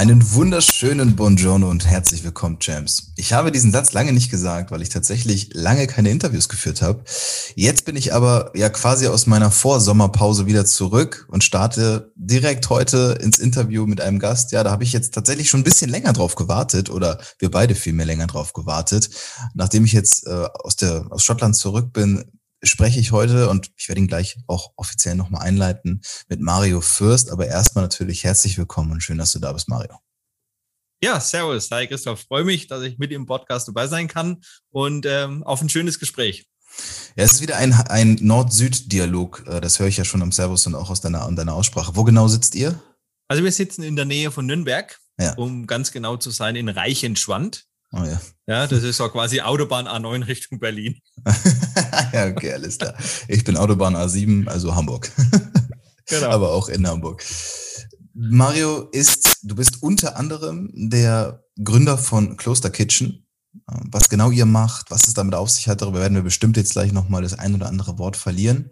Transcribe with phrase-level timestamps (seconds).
[0.00, 3.12] Einen wunderschönen Buongiorno und herzlich willkommen, Champs.
[3.16, 7.04] Ich habe diesen Satz lange nicht gesagt, weil ich tatsächlich lange keine Interviews geführt habe.
[7.54, 13.18] Jetzt bin ich aber ja quasi aus meiner Vorsommerpause wieder zurück und starte direkt heute
[13.20, 14.52] ins Interview mit einem Gast.
[14.52, 17.74] Ja, da habe ich jetzt tatsächlich schon ein bisschen länger drauf gewartet oder wir beide
[17.74, 19.10] viel mehr länger drauf gewartet.
[19.52, 22.24] Nachdem ich jetzt äh, aus der aus Schottland zurück bin,
[22.62, 27.30] spreche ich heute und ich werde ihn gleich auch offiziell nochmal einleiten mit Mario Fürst.
[27.30, 29.98] Aber erstmal natürlich herzlich willkommen und schön, dass du da bist, Mario.
[31.02, 31.70] Ja, servus.
[31.70, 32.20] Hi Christoph.
[32.20, 35.98] Freue mich, dass ich mit im Podcast dabei sein kann und ähm, auf ein schönes
[35.98, 36.46] Gespräch.
[37.16, 39.44] Ja, es ist wieder ein, ein Nord-Süd-Dialog.
[39.46, 41.96] Äh, das höre ich ja schon am Servus und auch aus deiner, an deiner Aussprache.
[41.96, 42.78] Wo genau sitzt ihr?
[43.28, 45.34] Also wir sitzen in der Nähe von Nürnberg, ja.
[45.34, 47.66] um ganz genau zu sein, in Reichenschwand.
[47.92, 48.20] Oh ja.
[48.46, 51.00] Ja, das ist so quasi Autobahn A9 Richtung Berlin.
[52.12, 52.94] ja, okay, alles klar.
[53.26, 55.10] Ich bin Autobahn A7, also Hamburg.
[56.06, 56.28] genau.
[56.28, 57.24] Aber auch in Hamburg.
[58.14, 63.26] Mario ist, du bist unter anderem der Gründer von Kloster Kitchen.
[63.66, 66.72] Was genau ihr macht, was es damit auf sich hat, darüber werden wir bestimmt jetzt
[66.72, 68.70] gleich nochmal das ein oder andere Wort verlieren.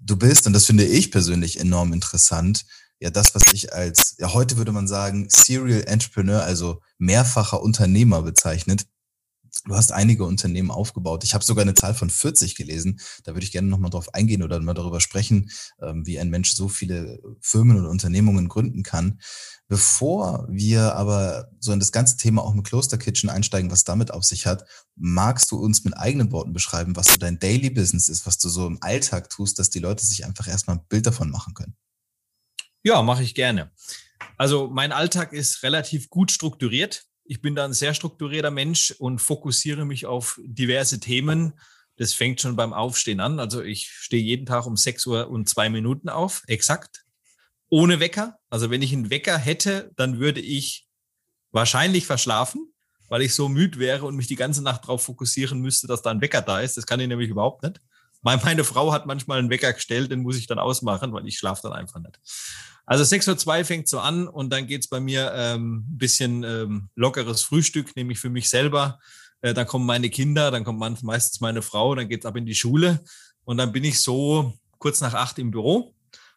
[0.00, 2.64] Du bist, und das finde ich persönlich enorm interessant,
[3.00, 8.22] ja das, was ich als, ja heute würde man sagen, Serial Entrepreneur, also mehrfacher Unternehmer
[8.22, 8.86] bezeichnet.
[9.66, 11.24] Du hast einige Unternehmen aufgebaut.
[11.24, 13.00] Ich habe sogar eine Zahl von 40 gelesen.
[13.24, 15.50] Da würde ich gerne nochmal drauf eingehen oder mal darüber sprechen,
[15.82, 19.20] ähm, wie ein Mensch so viele Firmen und Unternehmungen gründen kann.
[19.68, 24.12] Bevor wir aber so in das ganze Thema auch mit Kloster Kitchen einsteigen, was damit
[24.12, 24.64] auf sich hat,
[24.96, 28.48] magst du uns mit eigenen Worten beschreiben, was so dein Daily Business ist, was du
[28.48, 31.76] so im Alltag tust, dass die Leute sich einfach erstmal ein Bild davon machen können?
[32.82, 33.70] Ja, mache ich gerne.
[34.36, 37.04] Also mein Alltag ist relativ gut strukturiert.
[37.24, 41.52] Ich bin da ein sehr strukturierter Mensch und fokussiere mich auf diverse Themen.
[41.96, 43.38] Das fängt schon beim Aufstehen an.
[43.38, 47.04] Also ich stehe jeden Tag um 6 Uhr und zwei Minuten auf, exakt.
[47.68, 48.38] Ohne Wecker.
[48.48, 50.88] Also wenn ich einen Wecker hätte, dann würde ich
[51.52, 52.72] wahrscheinlich verschlafen,
[53.08, 56.10] weil ich so müde wäre und mich die ganze Nacht darauf fokussieren müsste, dass da
[56.10, 56.78] ein Wecker da ist.
[56.78, 57.80] Das kann ich nämlich überhaupt nicht.
[58.22, 61.62] Meine Frau hat manchmal einen Wecker gestellt, den muss ich dann ausmachen, weil ich schlafe
[61.62, 62.18] dann einfach nicht.
[62.84, 67.42] Also 6.02 Uhr fängt so an und dann geht's bei mir ähm, bisschen ähm, lockeres
[67.42, 68.98] Frühstück, nehme ich für mich selber.
[69.42, 72.54] Äh, dann kommen meine Kinder, dann kommt meistens meine Frau, dann geht's ab in die
[72.54, 73.02] Schule
[73.44, 75.94] und dann bin ich so kurz nach acht im Büro.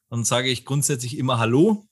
[0.09, 1.87] Dann sage ich grundsätzlich immer Hallo,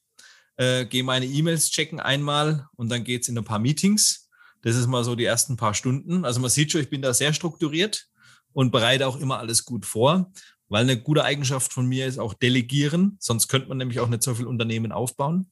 [0.58, 4.30] äh, gehe meine E-Mails checken einmal und dann geht's in ein paar Meetings.
[4.62, 6.24] Das ist mal so die ersten paar Stunden.
[6.24, 8.11] Also man sieht schon, ich bin da sehr strukturiert
[8.54, 10.32] und bereite auch immer alles gut vor,
[10.70, 14.24] weil eine gute Eigenschaft von mir ist auch delegieren, sonst könnte man nämlich auch nicht
[14.24, 15.52] so viel Unternehmen aufbauen.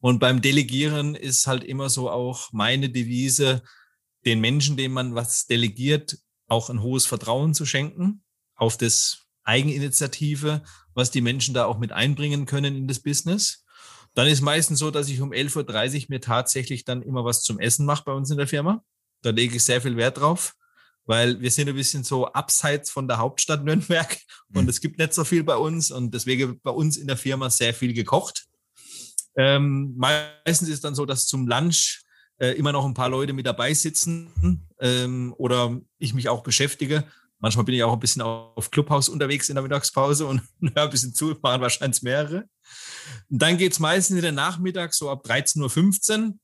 [0.00, 3.62] Und beim Delegieren ist halt immer so auch meine Devise,
[4.24, 8.22] den Menschen, denen man was delegiert, auch ein hohes Vertrauen zu schenken
[8.54, 10.62] auf das Eigeninitiative,
[10.94, 13.64] was die Menschen da auch mit einbringen können in das Business.
[14.14, 17.58] Dann ist meistens so, dass ich um 11.30 Uhr mir tatsächlich dann immer was zum
[17.58, 18.82] Essen mache bei uns in der Firma.
[19.22, 20.54] Da lege ich sehr viel Wert drauf
[21.06, 24.18] weil wir sind ein bisschen so abseits von der Hauptstadt Nürnberg
[24.54, 24.68] und mhm.
[24.68, 27.74] es gibt nicht so viel bei uns und deswegen bei uns in der Firma sehr
[27.74, 28.46] viel gekocht.
[29.36, 32.02] Ähm, meistens ist dann so, dass zum Lunch
[32.38, 37.04] äh, immer noch ein paar Leute mit dabei sitzen ähm, oder ich mich auch beschäftige.
[37.38, 40.90] Manchmal bin ich auch ein bisschen auf Clubhaus unterwegs in der Mittagspause und höre ein
[40.90, 42.48] bisschen zu, machen wahrscheinlich mehrere.
[43.28, 46.34] Und dann geht's meistens in der Nachmittag so ab 13.15 Uhr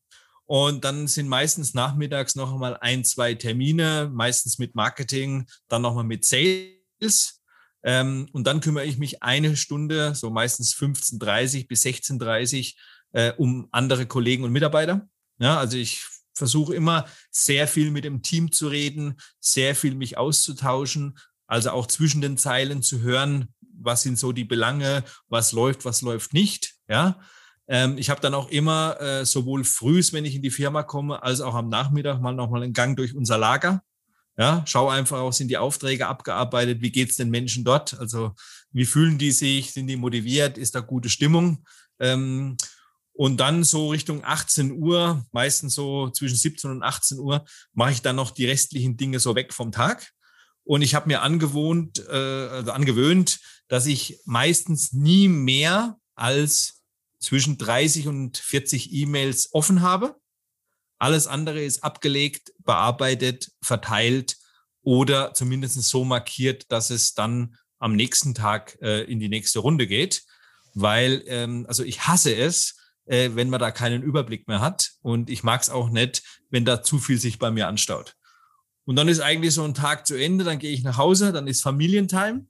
[0.50, 6.02] und dann sind meistens nachmittags noch einmal ein, zwei Termine, meistens mit Marketing, dann nochmal
[6.02, 7.41] mit Sales.
[7.85, 12.75] Ähm, und dann kümmere ich mich eine Stunde, so meistens 15.30 bis 16.30
[13.12, 15.08] äh, um andere Kollegen und Mitarbeiter.
[15.38, 16.05] Ja, also ich
[16.35, 21.17] versuche immer sehr viel mit dem Team zu reden, sehr viel mich auszutauschen,
[21.47, 26.02] also auch zwischen den Zeilen zu hören, was sind so die Belange, was läuft, was
[26.02, 26.75] läuft nicht.
[26.88, 27.20] Ja,
[27.70, 31.22] Ähm, ich habe dann auch immer äh, sowohl frühs, wenn ich in die Firma komme,
[31.22, 33.82] als auch am Nachmittag mal nochmal einen Gang durch unser Lager.
[34.37, 37.99] Ja, schau einfach auch, sind die Aufträge abgearbeitet, wie geht's den Menschen dort?
[38.00, 38.32] Also
[38.72, 41.64] wie fühlen die sich, sind die motiviert, ist da gute Stimmung?
[42.00, 42.56] Ähm,
[43.12, 48.02] und dann so Richtung 18 Uhr, meistens so zwischen 17 und 18 Uhr, mache ich
[48.02, 50.11] dann noch die restlichen Dinge so weg vom Tag.
[50.64, 53.38] Und ich habe mir angewohnt, äh, also angewöhnt,
[53.69, 56.79] dass ich meistens nie mehr als
[57.20, 60.17] zwischen 30 und 40 E-Mails offen habe.
[60.99, 64.37] Alles andere ist abgelegt, bearbeitet, verteilt
[64.82, 69.87] oder zumindest so markiert, dass es dann am nächsten Tag äh, in die nächste Runde
[69.87, 70.22] geht.
[70.75, 72.76] Weil, ähm, also ich hasse es,
[73.06, 74.93] äh, wenn man da keinen Überblick mehr hat.
[75.02, 78.14] Und ich mag es auch nicht, wenn da zu viel sich bei mir anstaut.
[78.84, 81.46] Und dann ist eigentlich so ein Tag zu Ende, dann gehe ich nach Hause, dann
[81.46, 82.46] ist Familientime.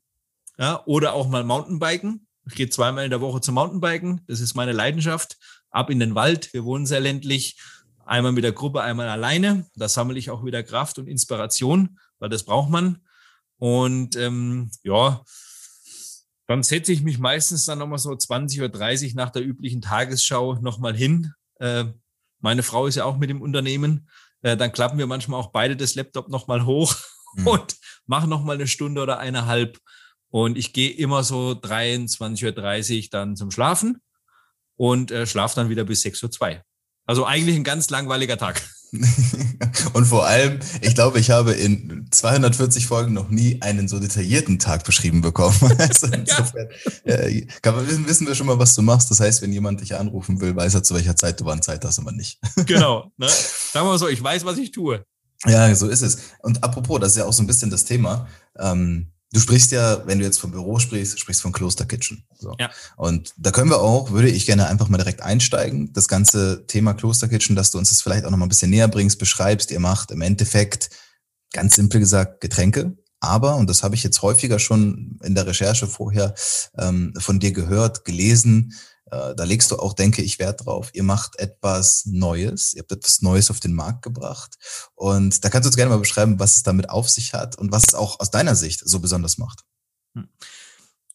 [0.58, 2.26] Ja, oder auch mal Mountainbiken.
[2.50, 4.22] Ich gehe zweimal in der Woche zum Mountainbiken.
[4.26, 5.36] Das ist meine Leidenschaft.
[5.70, 6.52] Ab in den Wald.
[6.52, 7.60] Wir wohnen sehr ländlich.
[8.04, 9.66] Einmal mit der Gruppe, einmal alleine.
[9.76, 13.06] Da sammle ich auch wieder Kraft und Inspiration, weil das braucht man.
[13.58, 15.22] Und ähm, ja,
[16.48, 20.54] dann setze ich mich meistens dann nochmal so 20 oder 30 nach der üblichen Tagesschau
[20.54, 21.32] nochmal hin.
[21.60, 21.84] Äh,
[22.40, 24.08] meine Frau ist ja auch mit dem Unternehmen.
[24.42, 26.96] Äh, dann klappen wir manchmal auch beide das Laptop nochmal hoch
[27.36, 27.46] mhm.
[27.46, 27.76] und
[28.06, 29.78] machen nochmal eine Stunde oder eineinhalb.
[30.30, 34.00] Und ich gehe immer so 23.30 Uhr dann zum Schlafen
[34.76, 36.62] und äh, schlafe dann wieder bis 6.02 Uhr.
[37.06, 38.62] Also eigentlich ein ganz langweiliger Tag.
[39.94, 44.58] und vor allem, ich glaube, ich habe in 240 Folgen noch nie einen so detaillierten
[44.58, 45.56] Tag beschrieben bekommen.
[45.78, 46.68] Also insofern
[47.04, 47.14] ja.
[47.14, 49.10] äh, man wissen, wissen wir schon mal, was du machst.
[49.10, 51.84] Das heißt, wenn jemand dich anrufen will, weiß er, zu welcher Zeit du wann Zeit
[51.84, 52.38] hast, aber nicht.
[52.66, 53.10] genau.
[53.16, 53.28] Ne?
[53.28, 55.04] Sagen wir mal so, ich weiß, was ich tue.
[55.46, 56.18] Ja, so ist es.
[56.42, 58.28] Und apropos, das ist ja auch so ein bisschen das Thema.
[58.58, 62.24] Ähm, Du sprichst ja, wenn du jetzt vom Büro sprichst, sprichst von Kloster Kitchen.
[62.36, 62.54] So.
[62.58, 62.70] Ja.
[62.96, 65.92] Und da können wir auch, würde ich gerne einfach mal direkt einsteigen.
[65.92, 68.70] Das ganze Thema Kloster Kitchen, dass du uns das vielleicht auch noch mal ein bisschen
[68.70, 69.70] näher bringst, beschreibst.
[69.70, 70.90] Ihr macht im Endeffekt,
[71.52, 72.96] ganz simpel gesagt, Getränke.
[73.20, 76.34] Aber, und das habe ich jetzt häufiger schon in der Recherche vorher
[76.78, 78.74] ähm, von dir gehört, gelesen,
[79.10, 80.90] da legst du auch, denke ich, Wert drauf.
[80.92, 84.56] Ihr macht etwas Neues, ihr habt etwas Neues auf den Markt gebracht.
[84.94, 87.72] Und da kannst du uns gerne mal beschreiben, was es damit auf sich hat und
[87.72, 89.64] was es auch aus deiner Sicht so besonders macht.
[90.14, 90.28] Hm.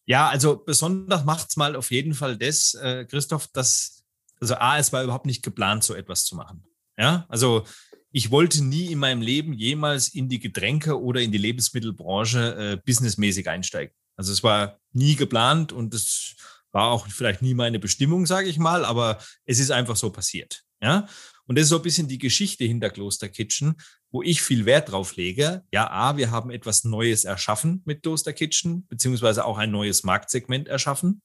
[0.06, 4.04] Ja, also besonders macht es mal auf jeden Fall das, äh, Christoph, dass,
[4.40, 6.64] also A, es war überhaupt nicht geplant, so etwas zu machen.
[6.98, 7.66] Ja, also
[8.12, 12.78] ich wollte nie in meinem Leben jemals in die Getränke oder in die Lebensmittelbranche äh,
[12.86, 13.94] businessmäßig einsteigen.
[14.16, 16.36] Also es war nie geplant und es
[16.76, 20.64] war auch vielleicht nie meine Bestimmung, sage ich mal, aber es ist einfach so passiert.
[20.82, 21.08] Ja,
[21.46, 23.76] und das ist so ein bisschen die Geschichte hinter Kloster Kitchen,
[24.12, 25.64] wo ich viel Wert drauf lege.
[25.72, 30.68] Ja, A, wir haben etwas Neues erschaffen mit Kloster Kitchen, beziehungsweise auch ein neues Marktsegment
[30.68, 31.22] erschaffen.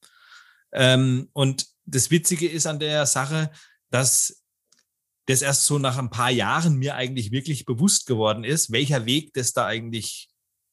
[0.71, 3.51] Ähm, und das Witzige ist an der Sache,
[3.89, 4.45] dass
[5.25, 9.33] das erst so nach ein paar Jahren mir eigentlich wirklich bewusst geworden ist, welcher Weg
[9.33, 10.29] das da eigentlich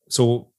[0.06, 0.54] so,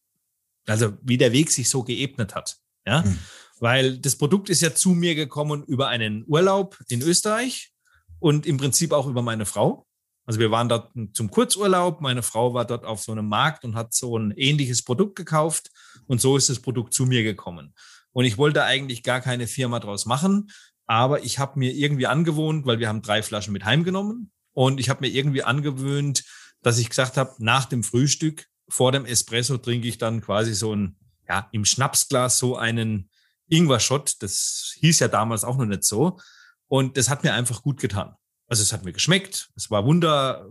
[0.68, 2.58] also wie der Weg sich so geebnet hat.
[2.86, 3.04] Ja.
[3.04, 3.18] Mhm.
[3.60, 7.72] Weil das Produkt ist ja zu mir gekommen über einen Urlaub in Österreich
[8.20, 9.86] und im Prinzip auch über meine Frau.
[10.26, 12.02] Also wir waren dort zum Kurzurlaub.
[12.02, 15.72] Meine Frau war dort auf so einem Markt und hat so ein ähnliches Produkt gekauft.
[16.06, 17.74] Und so ist das Produkt zu mir gekommen.
[18.12, 20.52] Und ich wollte eigentlich gar keine Firma draus machen.
[20.86, 24.32] Aber ich habe mir irgendwie angewohnt, weil wir haben drei Flaschen mit heimgenommen.
[24.54, 26.24] Und ich habe mir irgendwie angewöhnt,
[26.62, 30.76] dass ich gesagt habe, nach dem Frühstück, vor dem Espresso trinke ich dann quasi so
[30.76, 30.96] ein,
[31.28, 33.09] ja, im Schnapsglas so einen
[33.50, 34.22] Ingwer-Shot.
[34.22, 36.20] Das hieß ja damals auch noch nicht so.
[36.68, 38.14] Und das hat mir einfach gut getan.
[38.48, 39.50] Also es hat mir geschmeckt.
[39.56, 40.48] Es war wunder,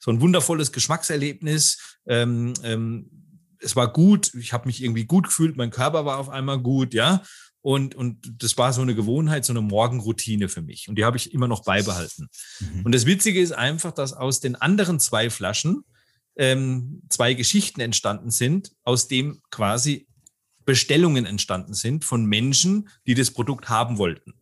[0.00, 1.98] so ein wundervolles Geschmackserlebnis.
[2.06, 3.10] Ähm, ähm,
[3.60, 4.32] es war gut.
[4.34, 5.56] Ich habe mich irgendwie gut gefühlt.
[5.56, 7.22] Mein Körper war auf einmal gut, ja.
[7.60, 10.88] Und, und das war so eine Gewohnheit, so eine Morgenroutine für mich.
[10.88, 12.28] Und die habe ich immer noch beibehalten.
[12.60, 12.86] Mhm.
[12.86, 15.84] Und das Witzige ist einfach, dass aus den anderen zwei Flaschen
[16.36, 20.07] ähm, zwei Geschichten entstanden sind, aus dem quasi
[20.68, 24.34] Bestellungen entstanden sind von Menschen, die das Produkt haben wollten.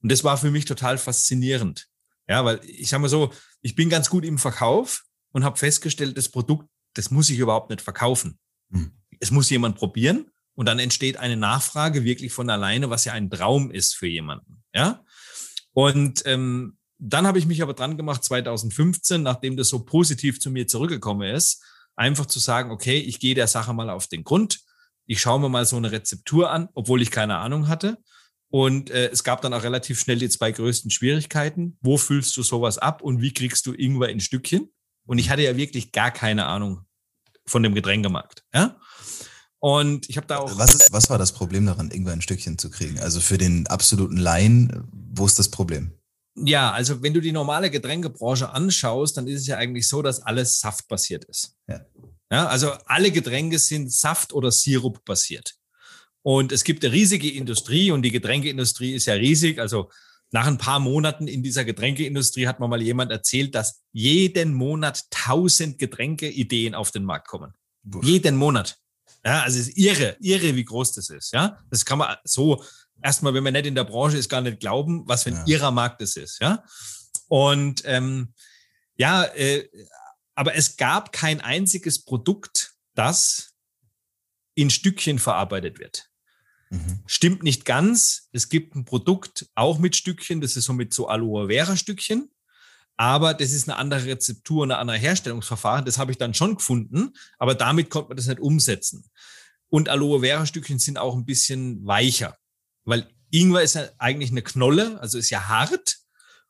[0.00, 1.88] Und das war für mich total faszinierend.
[2.26, 3.30] Ja, weil ich sage mal so,
[3.60, 7.68] ich bin ganz gut im Verkauf und habe festgestellt, das Produkt, das muss ich überhaupt
[7.68, 8.38] nicht verkaufen.
[8.70, 8.90] Hm.
[9.20, 13.28] Es muss jemand probieren und dann entsteht eine Nachfrage wirklich von alleine, was ja ein
[13.28, 14.64] Traum ist für jemanden.
[14.74, 15.04] Ja,
[15.72, 20.50] und ähm, dann habe ich mich aber dran gemacht, 2015, nachdem das so positiv zu
[20.50, 21.62] mir zurückgekommen ist,
[21.96, 24.64] einfach zu sagen, okay, ich gehe der Sache mal auf den Grund
[25.06, 27.98] ich schaue mir mal so eine Rezeptur an, obwohl ich keine Ahnung hatte.
[28.48, 31.78] Und äh, es gab dann auch relativ schnell die zwei größten Schwierigkeiten.
[31.80, 34.72] Wo füllst du sowas ab und wie kriegst du Ingwer in Stückchen?
[35.06, 36.82] Und ich hatte ja wirklich gar keine Ahnung
[37.46, 38.44] von dem Getränkemarkt.
[38.54, 38.78] Ja?
[39.58, 40.58] Und ich habe da auch.
[40.58, 42.98] Was, ist, was war das Problem daran, Ingwer ein Stückchen zu kriegen?
[43.00, 45.92] Also für den absoluten Laien, wo ist das Problem?
[46.36, 50.20] Ja, also wenn du die normale Getränkebranche anschaust, dann ist es ja eigentlich so, dass
[50.20, 51.56] alles saftbasiert ist.
[51.66, 51.80] Ja.
[52.30, 55.54] Ja also alle Getränke sind Saft- oder Sirup basiert.
[56.22, 59.60] Und es gibt eine riesige Industrie und die Getränkeindustrie ist ja riesig.
[59.60, 59.90] Also
[60.32, 65.04] nach ein paar Monaten in dieser Getränkeindustrie hat mir mal jemand erzählt, dass jeden Monat
[65.10, 67.54] tausend Getränkeideen auf den Markt kommen.
[67.84, 68.02] Buch.
[68.02, 68.76] Jeden Monat.
[69.24, 71.32] Ja, also es ist irre, irre, wie groß das ist.
[71.32, 72.62] Ja, das kann man so
[73.02, 75.56] erstmal, wenn man nicht in der Branche ist, gar nicht glauben, was für ein ja.
[75.56, 76.40] irrer Markt das ist.
[76.40, 76.64] Ja,
[77.28, 78.34] und ähm,
[78.96, 79.68] ja, äh,
[80.36, 83.54] aber es gab kein einziges Produkt, das
[84.54, 86.08] in Stückchen verarbeitet wird.
[86.70, 87.02] Mhm.
[87.06, 88.28] Stimmt nicht ganz.
[88.32, 92.30] Es gibt ein Produkt auch mit Stückchen, das ist so mit so Aloe Vera Stückchen.
[92.98, 95.84] Aber das ist eine andere Rezeptur, eine andere Herstellungsverfahren.
[95.84, 99.04] Das habe ich dann schon gefunden, aber damit konnte man das nicht umsetzen.
[99.68, 102.36] Und Aloe Vera Stückchen sind auch ein bisschen weicher,
[102.84, 105.98] weil Ingwer ist ja eigentlich eine Knolle, also ist ja hart.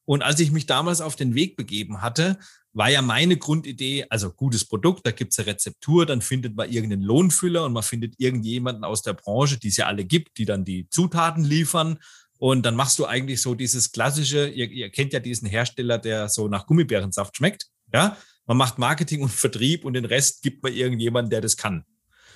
[0.05, 2.38] Und als ich mich damals auf den Weg begeben hatte,
[2.76, 7.00] war ja meine Grundidee, also gutes Produkt, da gibt's eine Rezeptur, dann findet man irgendeinen
[7.00, 10.66] Lohnfüller und man findet irgendjemanden aus der Branche, die es ja alle gibt, die dann
[10.66, 11.99] die Zutaten liefern.
[12.38, 16.28] Und dann machst du eigentlich so dieses klassische, ihr, ihr kennt ja diesen Hersteller, der
[16.28, 17.66] so nach Gummibärensaft schmeckt.
[17.95, 21.87] Ja, man macht Marketing und Vertrieb und den Rest gibt man irgendjemanden, der das kann.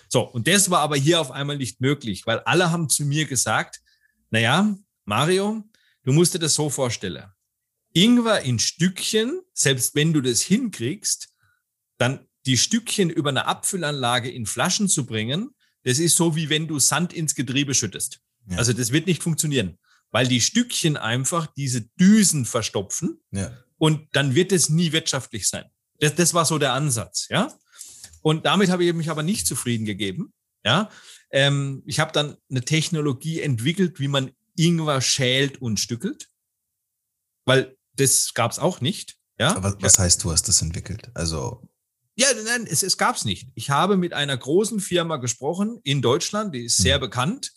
[0.08, 3.26] So, und das war aber hier auf einmal nicht möglich, weil alle haben zu mir
[3.26, 3.82] gesagt,
[4.30, 5.64] naja, Mario,
[6.02, 7.24] du musst dir das so vorstellen.
[7.92, 11.28] Ingwer in Stückchen, selbst wenn du das hinkriegst,
[11.98, 15.50] dann die Stückchen über eine Abfüllanlage in Flaschen zu bringen,
[15.84, 18.20] das ist so wie wenn du Sand ins Getriebe schüttest.
[18.48, 18.58] Ja.
[18.58, 19.78] Also das wird nicht funktionieren,
[20.10, 23.52] weil die Stückchen einfach diese Düsen verstopfen ja.
[23.78, 25.64] und dann wird es nie wirtschaftlich sein.
[25.98, 27.52] Das, das war so der Ansatz, ja.
[28.22, 30.32] Und damit habe ich mich aber nicht zufrieden gegeben,
[30.64, 30.90] ja.
[31.30, 36.28] Ähm, ich habe dann eine Technologie entwickelt, wie man Ingwer schält und stückelt,
[37.44, 39.16] weil das gab es auch nicht.
[39.38, 39.62] Ja?
[39.62, 41.10] Was, was heißt, du hast das entwickelt?
[41.14, 41.68] Also
[42.16, 43.48] ja, nein, es, es gab es nicht.
[43.54, 47.02] Ich habe mit einer großen Firma gesprochen in Deutschland, die ist sehr mhm.
[47.02, 47.52] bekannt.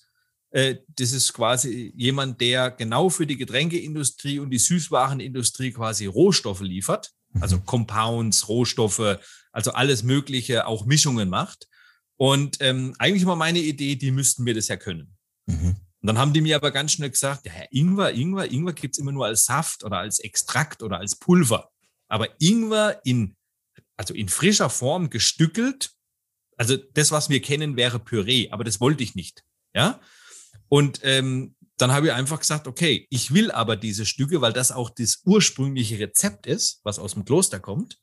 [0.51, 6.61] Äh, das ist quasi jemand, der genau für die Getränkeindustrie und die Süßwarenindustrie quasi Rohstoffe
[6.61, 7.11] liefert.
[7.41, 7.65] Also mhm.
[7.65, 9.17] Compounds, Rohstoffe,
[9.51, 11.67] also alles Mögliche, auch Mischungen macht.
[12.15, 15.17] Und ähm, eigentlich war meine Idee, die müssten wir das ja können.
[15.47, 15.75] Mhm.
[16.03, 19.13] Und dann haben die mir aber ganz schnell gesagt, ja, Ingwer, Ingwer, Ingwer gibt's immer
[19.13, 21.71] nur als Saft oder als Extrakt oder als Pulver.
[22.09, 23.37] Aber Ingwer in,
[23.95, 25.91] also in frischer Form gestückelt,
[26.57, 29.45] also das, was wir kennen, wäre Püree, aber das wollte ich nicht.
[29.73, 30.01] Ja.
[30.67, 34.73] Und ähm, dann habe ich einfach gesagt, okay, ich will aber diese Stücke, weil das
[34.73, 37.97] auch das ursprüngliche Rezept ist, was aus dem Kloster kommt.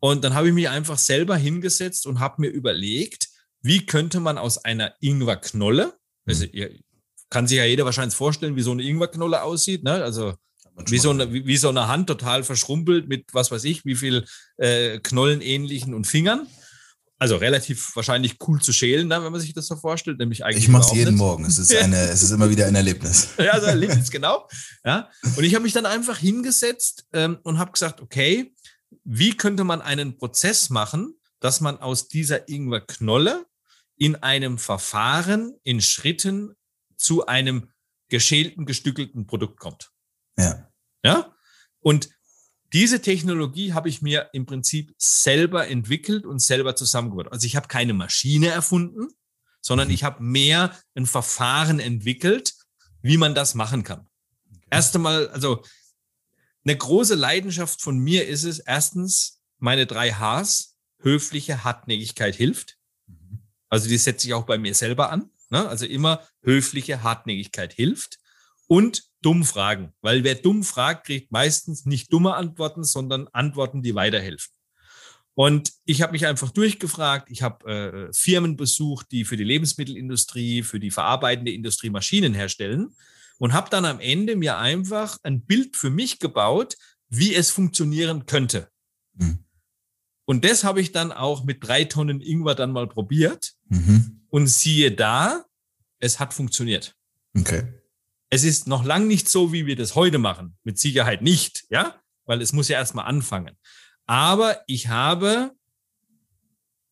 [0.00, 3.28] Und dann habe ich mich einfach selber hingesetzt und habe mir überlegt,
[3.60, 6.78] wie könnte man aus einer Ingwerknolle, also ihr,
[7.30, 9.82] kann sich ja jeder wahrscheinlich vorstellen, wie so eine Ingwerknolle aussieht.
[9.82, 10.02] Ne?
[10.02, 10.34] Also
[10.88, 14.26] wie so, eine, wie, so eine Hand total verschrumpelt mit was weiß ich, wie viel
[14.58, 16.46] äh, Knollenähnlichen und Fingern.
[17.18, 20.18] Also relativ wahrscheinlich cool zu schälen, ne, wenn man sich das so vorstellt.
[20.18, 21.18] Nämlich eigentlich ich mache es jeden nicht.
[21.18, 21.46] Morgen.
[21.46, 23.30] Es ist, eine, es ist immer wieder ein Erlebnis.
[23.38, 24.46] ja, so ein Erlebnis, genau.
[24.84, 25.08] Ja.
[25.34, 28.54] Und ich habe mich dann einfach hingesetzt ähm, und habe gesagt, okay,
[29.04, 33.46] wie könnte man einen Prozess machen, dass man aus dieser Ingwerknolle
[33.96, 36.54] in einem Verfahren in Schritten
[36.96, 37.70] zu einem
[38.08, 39.90] geschälten, gestückelten Produkt kommt.
[40.38, 40.70] Ja.
[41.04, 41.34] Ja.
[41.80, 42.10] Und
[42.72, 47.32] diese Technologie habe ich mir im Prinzip selber entwickelt und selber zusammengebaut.
[47.32, 49.08] Also ich habe keine Maschine erfunden,
[49.60, 49.94] sondern mhm.
[49.94, 52.54] ich habe mehr ein Verfahren entwickelt,
[53.02, 54.08] wie man das machen kann.
[54.70, 55.64] Erst einmal, also
[56.64, 62.78] eine große Leidenschaft von mir ist es, erstens, meine drei Hs, höfliche Hartnäckigkeit hilft.
[63.06, 63.42] Mhm.
[63.68, 65.30] Also die setze ich auch bei mir selber an.
[65.50, 65.68] Ne?
[65.68, 68.18] Also immer höfliche Hartnäckigkeit hilft
[68.66, 73.94] und dumm fragen, weil wer dumm fragt, kriegt meistens nicht dumme Antworten, sondern Antworten, die
[73.94, 74.52] weiterhelfen.
[75.34, 77.30] Und ich habe mich einfach durchgefragt.
[77.30, 82.94] Ich habe äh, Firmen besucht, die für die Lebensmittelindustrie, für die verarbeitende Industrie Maschinen herstellen
[83.38, 86.76] und habe dann am Ende mir einfach ein Bild für mich gebaut,
[87.08, 88.68] wie es funktionieren könnte.
[89.14, 89.44] Mhm.
[90.24, 93.52] Und das habe ich dann auch mit drei Tonnen Ingwer dann mal probiert.
[93.68, 94.25] Mhm.
[94.36, 95.46] Und siehe da,
[95.98, 96.94] es hat funktioniert.
[97.34, 97.72] Okay.
[98.28, 100.58] Es ist noch lang nicht so, wie wir das heute machen.
[100.62, 103.56] Mit Sicherheit nicht, ja, weil es muss ja erstmal anfangen.
[104.04, 105.52] Aber ich habe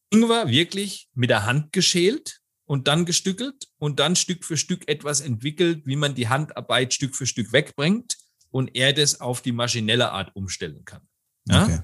[0.09, 5.21] Ingwer wirklich mit der Hand geschält und dann gestückelt und dann Stück für Stück etwas
[5.21, 8.17] entwickelt, wie man die Handarbeit Stück für Stück wegbringt
[8.49, 11.07] und er das auf die maschinelle Art umstellen kann.
[11.45, 11.65] Ja?
[11.65, 11.81] Okay.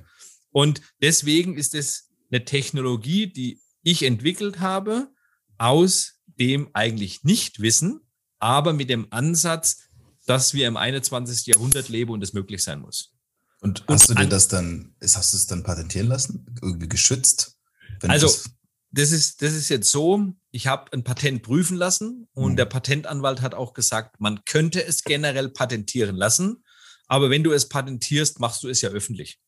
[0.53, 5.13] Und deswegen ist es eine Technologie, die ich entwickelt habe,
[5.61, 8.01] aus dem eigentlich nicht wissen,
[8.39, 9.83] aber mit dem Ansatz,
[10.27, 11.47] dass wir im 21.
[11.47, 13.13] Jahrhundert leben und es möglich sein muss.
[13.61, 16.47] Und hast und du dir das dann, hast du es dann patentieren lassen?
[16.63, 17.59] Irgendwie geschützt?
[18.03, 18.51] also, das,
[18.91, 22.57] das, ist, das ist jetzt so, ich habe ein Patent prüfen lassen und hm.
[22.57, 26.65] der Patentanwalt hat auch gesagt, man könnte es generell patentieren lassen,
[27.07, 29.39] aber wenn du es patentierst, machst du es ja öffentlich.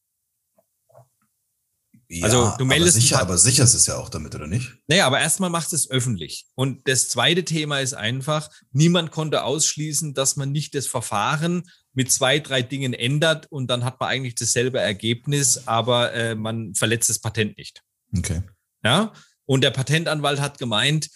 [2.15, 2.97] Ja, also du meldest.
[2.97, 4.71] Aber sicher, aber sicher ist es ja auch damit, oder nicht?
[4.87, 6.45] Naja, aber erstmal macht es öffentlich.
[6.55, 11.63] Und das zweite Thema ist einfach, niemand konnte ausschließen, dass man nicht das Verfahren
[11.95, 16.75] mit zwei, drei Dingen ändert und dann hat man eigentlich dasselbe Ergebnis, aber äh, man
[16.75, 17.83] verletzt das Patent nicht.
[18.15, 18.43] Okay.
[18.85, 19.15] Ja.
[19.47, 21.09] Und der Patentanwalt hat gemeint,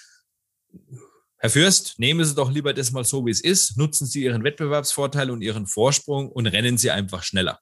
[1.37, 4.45] Herr Fürst, nehmen Sie doch lieber das mal so, wie es ist, nutzen Sie Ihren
[4.45, 7.61] Wettbewerbsvorteil und Ihren Vorsprung und rennen Sie einfach schneller.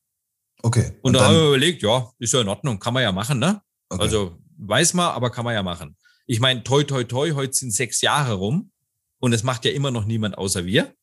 [0.64, 0.92] Okay.
[1.02, 3.38] Und, und da haben wir überlegt, ja, ist ja in Ordnung, kann man ja machen,
[3.38, 3.60] ne?
[3.90, 4.02] Okay.
[4.02, 5.94] Also weiß man, aber kann man ja machen.
[6.26, 8.70] Ich meine, toi, toi, toi, heute sind sechs Jahre rum
[9.18, 10.94] und es macht ja immer noch niemand außer wir.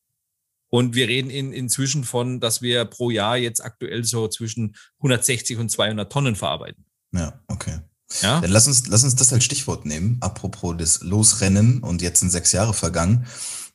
[0.69, 5.59] Und wir reden in, inzwischen von, dass wir pro Jahr jetzt aktuell so zwischen 160
[5.59, 6.85] und 200 Tonnen verarbeiten.
[7.11, 7.81] Ja, okay.
[8.21, 8.41] Ja?
[8.41, 12.31] Dann lass uns, lass uns das als Stichwort nehmen, apropos des Losrennen und jetzt sind
[12.31, 13.27] sechs Jahre vergangen.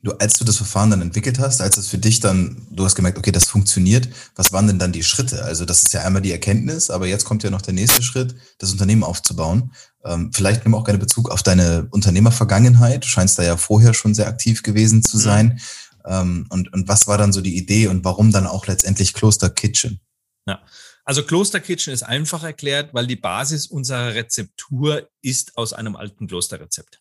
[0.02, 2.94] Du, als du das Verfahren dann entwickelt hast, als es für dich dann, du hast
[2.94, 5.42] gemerkt, okay, das funktioniert, was waren denn dann die Schritte?
[5.44, 8.36] Also das ist ja einmal die Erkenntnis, aber jetzt kommt ja noch der nächste Schritt,
[8.58, 9.72] das Unternehmen aufzubauen.
[10.04, 13.04] Ähm, vielleicht nimm auch gerne Bezug auf deine Unternehmervergangenheit.
[13.04, 15.20] Du scheinst da ja vorher schon sehr aktiv gewesen zu mhm.
[15.22, 15.46] sein.
[15.46, 15.60] Mhm.
[16.06, 19.50] Ähm, und, und was war dann so die Idee und warum dann auch letztendlich Kloster
[19.50, 20.00] Kitchen?
[20.46, 20.62] Ja,
[21.04, 26.28] also Kloster Kitchen ist einfach erklärt, weil die Basis unserer Rezeptur ist aus einem alten
[26.28, 27.00] Klosterrezept.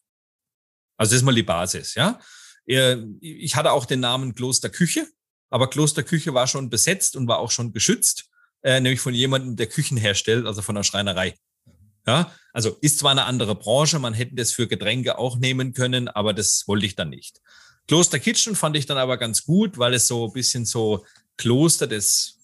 [0.98, 2.20] Also das ist mal die Basis, ja.
[2.66, 5.08] Ich hatte auch den Namen Klosterküche,
[5.50, 8.30] aber Klosterküche war schon besetzt und war auch schon geschützt,
[8.64, 11.36] äh, nämlich von jemandem, der Küchen herstellt, also von einer Schreinerei.
[12.08, 16.08] Ja, also ist zwar eine andere Branche, man hätte das für Getränke auch nehmen können,
[16.08, 17.42] aber das wollte ich dann nicht.
[17.88, 21.06] Kloster Kitchen fand ich dann aber ganz gut, weil es so ein bisschen so
[21.38, 22.40] Kloster das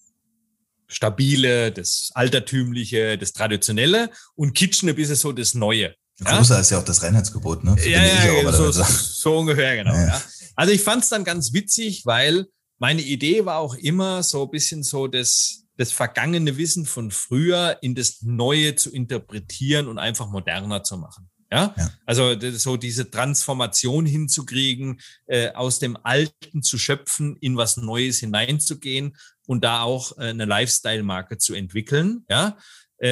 [0.88, 5.96] Stabile, das Altertümliche, das Traditionelle und Kitchen ein bisschen so das Neue.
[6.26, 6.62] Kloster ja?
[6.62, 7.76] ist ja auch das Reinheitsgebot, ne?
[7.84, 9.94] Ja, ja, so, so, ungefähr, genau.
[9.94, 10.08] Ja.
[10.08, 10.22] ja.
[10.56, 12.46] Also ich fand es dann ganz witzig, weil
[12.80, 17.78] meine Idee war auch immer so ein bisschen so das, das vergangene Wissen von früher
[17.82, 21.30] in das Neue zu interpretieren und einfach moderner zu machen.
[21.52, 21.92] Ja, ja.
[22.06, 29.18] also so diese Transformation hinzukriegen, äh, aus dem Alten zu schöpfen, in was Neues hineinzugehen
[29.48, 32.24] und da auch äh, eine Lifestyle-Marke zu entwickeln.
[32.30, 32.58] Ja,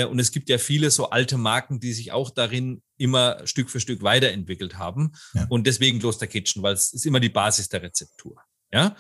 [0.10, 3.80] und es gibt ja viele so alte Marken, die sich auch darin immer Stück für
[3.80, 5.14] Stück weiterentwickelt haben.
[5.34, 5.48] Ja.
[5.50, 8.40] Und deswegen Kloster Kitchen, weil es ist immer die Basis der Rezeptur.
[8.72, 8.96] Ja.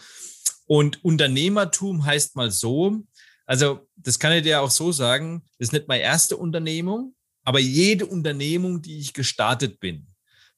[0.66, 3.04] Und Unternehmertum heißt mal so,
[3.46, 7.60] also das kann ich dir auch so sagen, das ist nicht meine erste Unternehmung, aber
[7.60, 10.08] jede Unternehmung, die ich gestartet bin,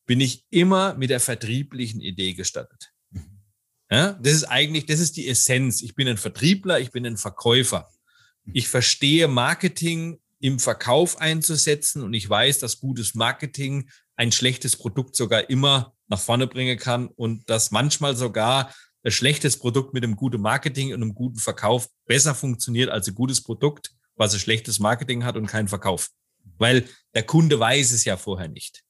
[0.05, 2.91] bin ich immer mit der vertrieblichen Idee gestartet.
[3.11, 3.41] Mhm.
[3.89, 5.81] Ja, das ist eigentlich, das ist die Essenz.
[5.81, 7.89] Ich bin ein Vertriebler, ich bin ein Verkäufer.
[8.53, 12.03] Ich verstehe Marketing im Verkauf einzusetzen.
[12.03, 17.07] Und ich weiß, dass gutes Marketing ein schlechtes Produkt sogar immer nach vorne bringen kann
[17.07, 18.73] und dass manchmal sogar
[19.03, 23.15] ein schlechtes Produkt mit einem guten Marketing und einem guten Verkauf besser funktioniert als ein
[23.15, 26.09] gutes Produkt, was ein schlechtes Marketing hat und keinen Verkauf.
[26.57, 28.83] Weil der Kunde weiß es ja vorher nicht.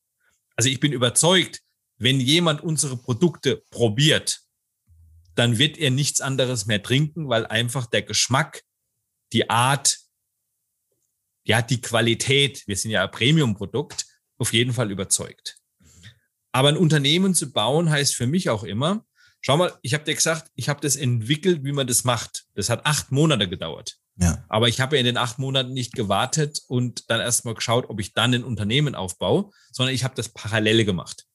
[0.56, 1.62] Also ich bin überzeugt,
[1.98, 4.42] wenn jemand unsere Produkte probiert,
[5.36, 8.64] dann wird er nichts anderes mehr trinken, weil einfach der Geschmack,
[9.34, 10.00] die Art,
[11.44, 14.06] ja, die Qualität, wir sind ja ein Premium-Produkt,
[14.38, 15.58] auf jeden Fall überzeugt.
[16.52, 19.06] Aber ein Unternehmen zu bauen heißt für mich auch immer,
[19.40, 22.46] schau mal, ich habe dir gesagt, ich habe das entwickelt, wie man das macht.
[22.54, 23.98] Das hat acht Monate gedauert.
[24.18, 24.44] Ja.
[24.50, 28.00] Aber ich habe ja in den acht Monaten nicht gewartet und dann erstmal geschaut, ob
[28.00, 31.26] ich dann ein Unternehmen aufbaue, sondern ich habe das parallel gemacht.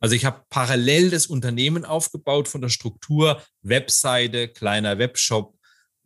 [0.00, 5.57] Also ich habe parallel das Unternehmen aufgebaut von der Struktur, Webseite, kleiner Webshop,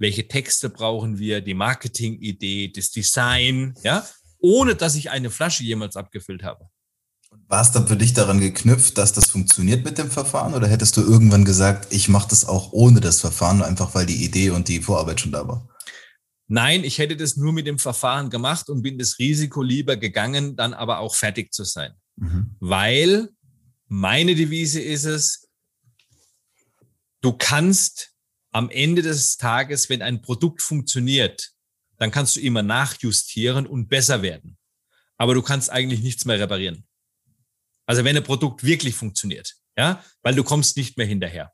[0.03, 4.05] welche Texte brauchen wir, die Marketingidee, das Design, ja,
[4.38, 6.69] ohne dass ich eine Flasche jemals abgefüllt habe.
[7.49, 10.97] War es dann für dich daran geknüpft, dass das funktioniert mit dem Verfahren oder hättest
[10.97, 14.69] du irgendwann gesagt, ich mache das auch ohne das Verfahren, einfach weil die Idee und
[14.69, 15.69] die Vorarbeit schon da war?
[16.49, 20.57] Nein, ich hätte das nur mit dem Verfahren gemacht und bin das Risiko lieber gegangen,
[20.57, 21.93] dann aber auch fertig zu sein.
[22.17, 22.57] Mhm.
[22.61, 23.31] Weil
[23.87, 25.49] meine Devise ist es,
[27.23, 28.12] du kannst
[28.53, 31.53] am Ende des Tages, wenn ein Produkt funktioniert,
[31.97, 34.59] dann kannst du immer nachjustieren und besser werden.
[35.17, 36.87] Aber du kannst eigentlich nichts mehr reparieren.
[37.87, 41.53] Also wenn ein Produkt wirklich funktioniert, ja, weil du kommst nicht mehr hinterher.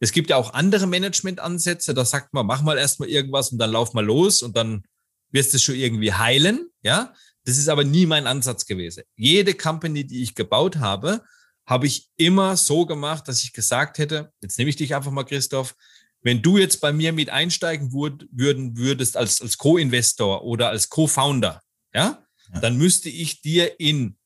[0.00, 3.70] Es gibt ja auch andere Managementansätze, da sagt man, mach mal erstmal irgendwas und dann
[3.70, 4.84] lauf mal los und dann
[5.30, 6.68] wirst du es schon irgendwie heilen.
[6.82, 9.04] Ja, das ist aber nie mein Ansatz gewesen.
[9.16, 11.24] Jede Company, die ich gebaut habe,
[11.66, 15.24] habe ich immer so gemacht, dass ich gesagt hätte, jetzt nehme ich dich einfach mal,
[15.24, 15.74] Christoph,
[16.22, 20.88] wenn du jetzt bei mir mit einsteigen würd, würden würdest als, als Co-Investor oder als
[20.88, 21.62] Co-Founder,
[21.94, 24.16] ja, ja, dann müsste ich dir in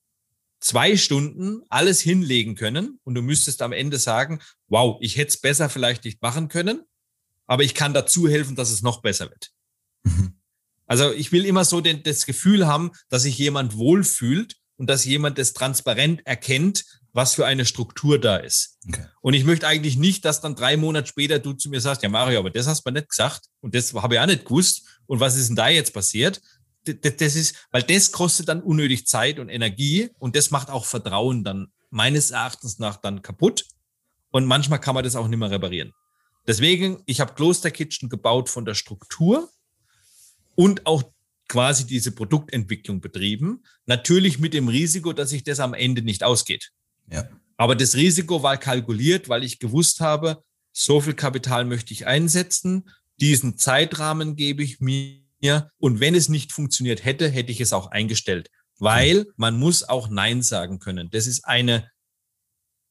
[0.61, 5.40] zwei Stunden alles hinlegen können und du müsstest am Ende sagen, wow, ich hätte es
[5.40, 6.83] besser vielleicht nicht machen können,
[7.46, 9.51] aber ich kann dazu helfen, dass es noch besser wird.
[10.05, 10.40] Mhm.
[10.87, 15.05] Also ich will immer so den, das Gefühl haben, dass sich jemand wohlfühlt und dass
[15.05, 16.85] jemand das transparent erkennt,
[17.16, 18.79] was für eine Struktur da ist.
[18.87, 19.07] Okay.
[19.22, 22.11] Und ich möchte eigentlich nicht, dass dann drei Monate später du zu mir sagst, ja
[22.11, 24.83] Mario, aber das hast du mir nicht gesagt und das habe ich auch nicht gewusst
[25.07, 26.42] und was ist denn da jetzt passiert?
[26.85, 31.42] Das ist, weil das kostet dann unnötig Zeit und Energie und das macht auch Vertrauen
[31.42, 33.64] dann meines Erachtens nach dann kaputt
[34.31, 35.94] und manchmal kann man das auch nicht mehr reparieren.
[36.46, 39.48] Deswegen, ich habe Kloster Kitchen gebaut von der Struktur
[40.55, 41.02] und auch
[41.48, 43.64] quasi diese Produktentwicklung betrieben.
[43.87, 46.72] Natürlich mit dem Risiko, dass sich das am Ende nicht ausgeht.
[47.11, 47.29] Ja.
[47.57, 50.42] Aber das Risiko war kalkuliert, weil ich gewusst habe,
[50.73, 55.23] so viel Kapital möchte ich einsetzen, diesen Zeitrahmen gebe ich mir
[55.79, 60.09] und wenn es nicht funktioniert hätte, hätte ich es auch eingestellt, weil man muss auch
[60.09, 61.09] Nein sagen können.
[61.11, 61.90] Das ist eine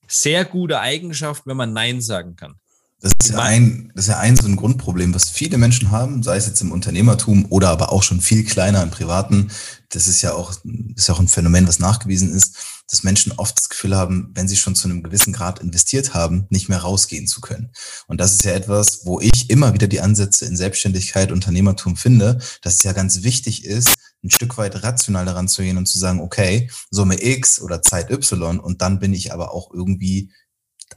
[0.07, 2.55] sehr gute Eigenschaft, wenn man Nein sagen kann.
[3.01, 6.23] Das ist, ja ein, das ist ja ein so ein Grundproblem, was viele Menschen haben,
[6.23, 9.51] sei es jetzt im Unternehmertum oder aber auch schon viel kleiner im Privaten.
[9.89, 10.53] Das ist ja auch,
[10.95, 14.47] ist ja auch ein Phänomen, was nachgewiesen ist, dass Menschen oft das Gefühl haben, wenn
[14.47, 17.71] sie schon zu einem gewissen Grad investiert haben, nicht mehr rausgehen zu können.
[18.07, 22.39] Und das ist ja etwas, wo ich immer wieder die Ansätze in Selbstständigkeit, Unternehmertum finde,
[22.61, 23.93] dass es ja ganz wichtig ist,
[24.23, 28.11] ein Stück weit rational daran zu gehen und zu sagen, okay, Summe X oder Zeit
[28.11, 30.31] Y und dann bin ich aber auch irgendwie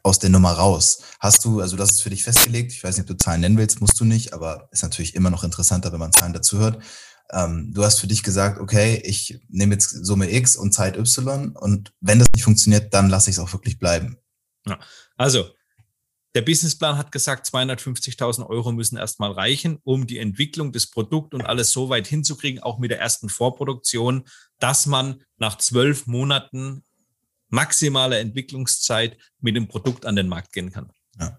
[0.03, 1.01] aus der Nummer raus.
[1.21, 3.59] Hast du, also das ist für dich festgelegt, ich weiß nicht, ob du Zahlen nennen
[3.59, 6.83] willst, musst du nicht, aber ist natürlich immer noch interessanter, wenn man Zahlen dazu hört.
[7.31, 11.55] Ähm, du hast für dich gesagt, okay, ich nehme jetzt Summe X und Zeit Y
[11.57, 14.17] und wenn das nicht funktioniert, dann lasse ich es auch wirklich bleiben.
[14.67, 14.79] Ja,
[15.17, 15.51] also
[16.35, 21.43] der Businessplan hat gesagt, 250.000 Euro müssen erstmal reichen, um die Entwicklung des Produkts und
[21.43, 24.25] alles so weit hinzukriegen, auch mit der ersten Vorproduktion,
[24.59, 26.85] dass man nach zwölf Monaten
[27.49, 30.93] maximale Entwicklungszeit mit dem Produkt an den Markt gehen kann.
[31.19, 31.39] Ja.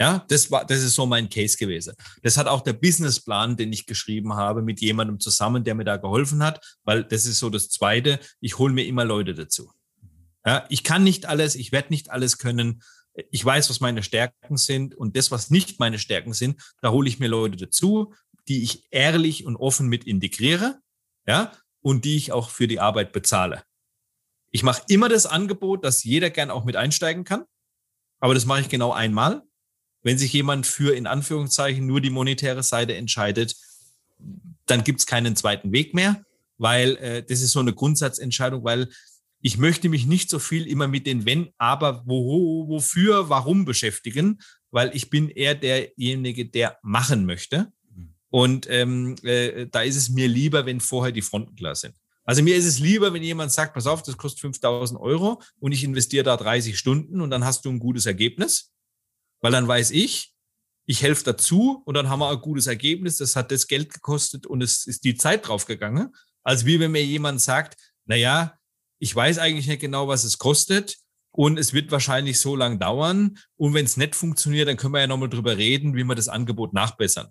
[0.00, 1.94] Ja, das war, das ist so mein Case gewesen.
[2.22, 5.98] Das hat auch der Businessplan, den ich geschrieben habe, mit jemandem zusammen, der mir da
[5.98, 8.18] geholfen hat, weil das ist so das Zweite.
[8.40, 9.70] Ich hole mir immer Leute dazu.
[10.46, 12.82] Ja, ich kann nicht alles, ich werde nicht alles können.
[13.30, 17.06] Ich weiß, was meine Stärken sind und das, was nicht meine Stärken sind, da hole
[17.06, 18.14] ich mir Leute dazu,
[18.48, 20.78] die ich ehrlich und offen mit integriere,
[21.26, 23.64] ja, und die ich auch für die Arbeit bezahle.
[24.50, 27.44] Ich mache immer das Angebot, dass jeder gern auch mit einsteigen kann.
[28.18, 29.42] Aber das mache ich genau einmal.
[30.02, 33.56] Wenn sich jemand für in Anführungszeichen nur die monetäre Seite entscheidet,
[34.66, 36.24] dann gibt es keinen zweiten Weg mehr,
[36.58, 38.88] weil äh, das ist so eine Grundsatzentscheidung, weil
[39.40, 44.38] ich möchte mich nicht so viel immer mit den Wenn, aber wo, wofür, warum beschäftigen,
[44.70, 47.72] weil ich bin eher derjenige, der machen möchte.
[47.94, 48.14] Mhm.
[48.28, 51.94] Und ähm, äh, da ist es mir lieber, wenn vorher die Fronten klar sind.
[52.24, 55.72] Also mir ist es lieber, wenn jemand sagt, pass auf, das kostet 5000 Euro und
[55.72, 58.70] ich investiere da 30 Stunden und dann hast du ein gutes Ergebnis,
[59.40, 60.34] weil dann weiß ich,
[60.86, 64.46] ich helfe dazu und dann haben wir ein gutes Ergebnis, das hat das Geld gekostet
[64.46, 67.76] und es ist die Zeit draufgegangen, als wie wenn mir jemand sagt,
[68.06, 68.58] na ja,
[68.98, 70.98] ich weiß eigentlich nicht genau, was es kostet
[71.30, 75.00] und es wird wahrscheinlich so lang dauern und wenn es nicht funktioniert, dann können wir
[75.00, 77.28] ja nochmal drüber reden, wie wir das Angebot nachbessern.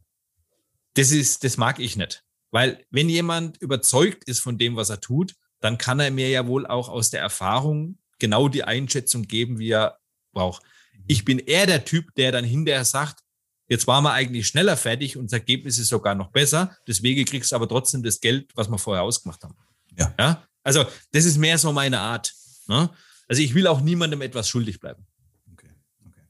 [0.93, 2.23] Das ist, das mag ich nicht.
[2.51, 6.47] Weil wenn jemand überzeugt ist von dem, was er tut, dann kann er mir ja
[6.47, 9.99] wohl auch aus der Erfahrung genau die Einschätzung geben, wie er
[10.31, 10.63] braucht.
[11.07, 13.23] Ich bin eher der Typ, der dann hinterher sagt,
[13.67, 16.75] jetzt waren wir eigentlich schneller fertig und das Ergebnis ist sogar noch besser.
[16.87, 19.55] Deswegen kriegst du aber trotzdem das Geld, was wir vorher ausgemacht haben.
[19.97, 20.13] Ja.
[20.19, 20.43] ja?
[20.63, 22.33] Also das ist mehr so meine Art.
[22.67, 22.89] Ne?
[23.27, 25.05] Also ich will auch niemandem etwas schuldig bleiben.
[25.51, 25.71] Okay.
[26.05, 26.21] okay.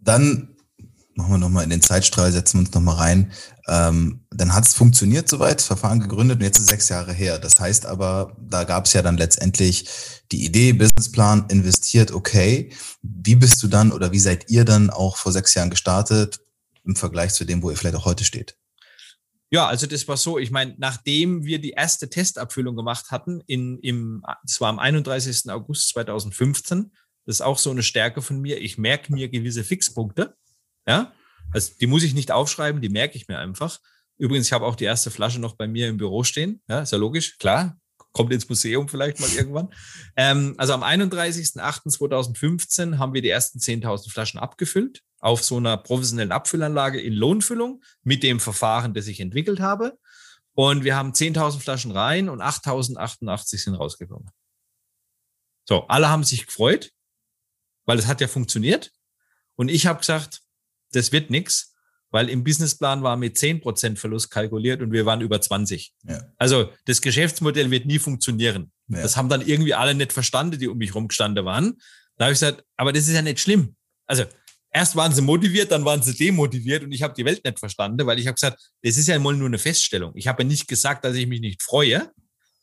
[0.00, 0.56] Dann
[1.14, 3.32] machen wir nochmal in den Zeitstrahl, setzen wir uns nochmal rein.
[3.68, 7.38] Ähm, dann hat es funktioniert soweit, Verfahren gegründet und jetzt ist sechs Jahre her.
[7.38, 9.88] Das heißt aber, da gab es ja dann letztendlich
[10.32, 12.72] die Idee, Businessplan, investiert, okay.
[13.02, 16.40] Wie bist du dann oder wie seid ihr dann auch vor sechs Jahren gestartet
[16.84, 18.56] im Vergleich zu dem, wo ihr vielleicht auch heute steht?
[19.52, 23.78] Ja, also das war so, ich meine, nachdem wir die erste Testabfüllung gemacht hatten, in,
[23.80, 25.50] im, das war am 31.
[25.50, 26.92] August 2015,
[27.26, 30.36] das ist auch so eine Stärke von mir, ich merke mir gewisse Fixpunkte
[30.86, 31.12] ja,
[31.52, 33.78] also die muss ich nicht aufschreiben, die merke ich mir einfach.
[34.18, 36.62] Übrigens, ich habe auch die erste Flasche noch bei mir im Büro stehen.
[36.68, 37.78] Ja, ist ja logisch, klar.
[38.12, 39.72] Kommt ins Museum vielleicht mal irgendwann.
[40.16, 46.32] Ähm, also am 31.08.2015 haben wir die ersten 10.000 Flaschen abgefüllt auf so einer professionellen
[46.32, 49.98] Abfüllanlage in Lohnfüllung mit dem Verfahren, das ich entwickelt habe.
[50.54, 54.30] Und wir haben 10.000 Flaschen rein und 8.088 sind rausgekommen.
[55.66, 56.90] So, alle haben sich gefreut,
[57.86, 58.92] weil es hat ja funktioniert.
[59.54, 60.42] Und ich habe gesagt,
[60.92, 61.74] das wird nix,
[62.10, 65.92] weil im Businessplan war mit 10% Verlust kalkuliert und wir waren über 20.
[66.04, 66.24] Ja.
[66.38, 68.72] Also das Geschäftsmodell wird nie funktionieren.
[68.88, 69.02] Ja.
[69.02, 71.78] Das haben dann irgendwie alle nicht verstanden, die um mich rumgestanden waren.
[72.16, 73.76] Da habe ich gesagt, aber das ist ja nicht schlimm.
[74.06, 74.24] Also
[74.72, 78.06] erst waren sie motiviert, dann waren sie demotiviert und ich habe die Welt nicht verstanden,
[78.06, 80.12] weil ich habe gesagt, das ist ja mal nur eine Feststellung.
[80.16, 82.10] Ich habe ja nicht gesagt, dass ich mich nicht freue,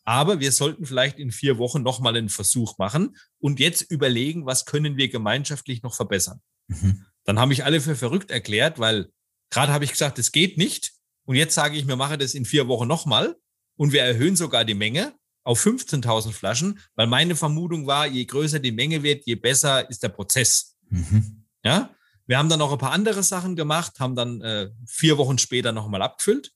[0.04, 4.66] aber wir sollten vielleicht in vier Wochen nochmal einen Versuch machen und jetzt überlegen, was
[4.66, 6.42] können wir gemeinschaftlich noch verbessern.
[6.68, 7.06] Mhm.
[7.28, 9.12] Dann haben mich alle für verrückt erklärt, weil
[9.52, 10.94] gerade habe ich gesagt, das geht nicht.
[11.26, 13.36] Und jetzt sage ich, wir machen das in vier Wochen nochmal
[13.76, 15.13] und wir erhöhen sogar die Menge
[15.44, 20.04] auf 15.000 Flaschen, weil meine Vermutung war, je größer die Menge wird, je besser ist
[20.04, 20.78] der Prozess.
[20.90, 21.44] Mhm.
[21.63, 21.94] Ja,
[22.28, 25.74] wir haben dann noch ein paar andere Sachen gemacht, haben dann äh, vier Wochen später
[25.74, 26.54] nochmal abgefüllt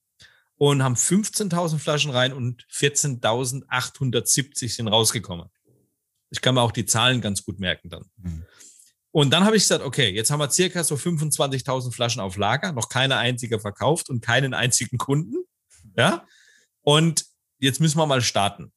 [0.55, 5.49] und haben 15.000 Flaschen rein und 14.870 sind rausgekommen.
[6.29, 8.05] Ich kann mir auch die Zahlen ganz gut merken dann.
[8.17, 8.45] Mhm.
[9.11, 12.71] Und dann habe ich gesagt, okay, jetzt haben wir circa so 25.000 Flaschen auf Lager,
[12.71, 15.43] noch keine einzige verkauft und keinen einzigen Kunden.
[15.97, 16.25] Ja.
[16.81, 17.25] Und
[17.59, 18.71] jetzt müssen wir mal starten.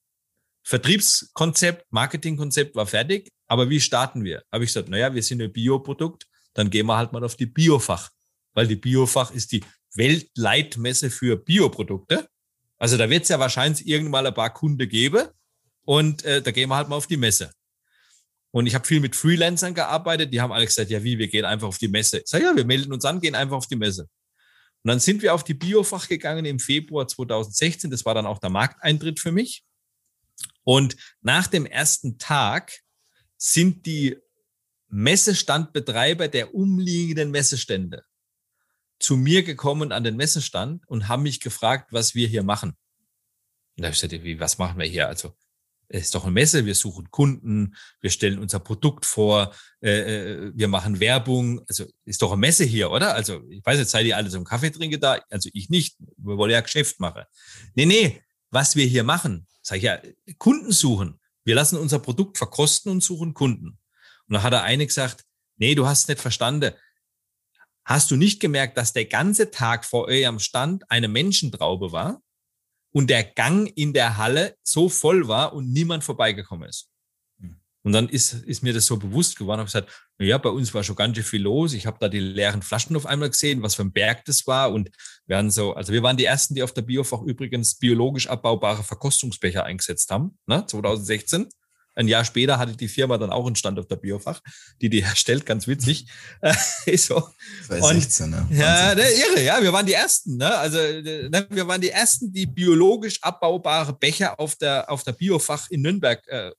[0.65, 4.43] Vertriebskonzept, Marketingkonzept war fertig, aber wie starten wir?
[4.51, 7.47] Habe ich gesagt, naja, wir sind ein Bioprodukt, dann gehen wir halt mal auf die
[7.47, 8.11] Biofach,
[8.55, 9.63] weil die Biofach ist die
[9.95, 12.29] Weltleitmesse für Bioprodukte.
[12.79, 15.29] Also da wird es ja wahrscheinlich irgendwann ein paar Kunden geben
[15.85, 17.53] und äh, da gehen wir halt mal auf die Messe.
[18.55, 21.45] Und ich habe viel mit Freelancern gearbeitet, die haben alle gesagt, ja wie, wir gehen
[21.45, 22.19] einfach auf die Messe.
[22.19, 24.03] Ich sage, ja, wir melden uns an, gehen einfach auf die Messe.
[24.03, 27.91] Und dann sind wir auf die Biofach gegangen im Februar 2016.
[27.91, 29.65] Das war dann auch der Markteintritt für mich.
[30.63, 32.71] Und nach dem ersten Tag
[33.37, 34.19] sind die
[34.87, 38.05] Messestandbetreiber der umliegenden Messestände
[39.01, 42.71] zu mir gekommen an den Messestand und haben mich gefragt, was wir hier machen.
[42.71, 45.09] Und da habe ich gesagt, wie, was machen wir hier?
[45.09, 45.35] Also,
[45.89, 50.53] es ist doch eine Messe, wir suchen Kunden, wir stellen unser Produkt vor, äh, äh,
[50.55, 51.61] wir machen Werbung.
[51.69, 53.15] Also ist doch eine Messe hier, oder?
[53.15, 55.21] Also ich weiß jetzt, seid ihr alle zum Kaffee trinken da?
[55.31, 57.23] Also ich nicht, wir wollen ja Geschäft machen.
[57.75, 60.01] Nee, nee, was wir hier machen, sag ich ja,
[60.39, 61.21] Kunden suchen.
[61.45, 63.79] Wir lassen unser Produkt verkosten und suchen Kunden.
[64.29, 65.25] Und da hat der eine gesagt,
[65.57, 66.73] nee, du hast es nicht verstanden.
[67.85, 72.23] Hast du nicht gemerkt, dass der ganze Tag vor eurem Stand eine Menschentraube war
[72.95, 76.89] und der Gang in der Halle so voll war und niemand vorbeigekommen ist?
[77.41, 77.57] Hm.
[77.83, 79.59] Und dann ist, ist mir das so bewusst geworden.
[79.67, 81.73] Ich habe gesagt, na ja, bei uns war schon ganz schön viel los.
[81.73, 84.73] Ich habe da die leeren Flaschen auf einmal gesehen, was für ein Berg das war.
[84.73, 84.91] Und
[85.27, 88.85] wir waren so, also wir waren die ersten, die auf der Biofach übrigens biologisch abbaubare
[88.85, 91.49] Verkostungsbecher eingesetzt haben, ne, 2016.
[91.95, 94.41] Ein Jahr später hatte die Firma dann auch einen Stand auf der Biofach,
[94.81, 96.07] die die herstellt, ganz witzig.
[96.97, 97.29] so.
[97.67, 98.47] 2016, ne?
[98.51, 100.57] Ja, ne, irre, ja, wir waren die Ersten, ne?
[100.57, 105.71] Also ne, wir waren die Ersten, die biologisch abbaubare Becher auf der, auf der Biofach
[105.71, 106.51] in Nürnberg äh,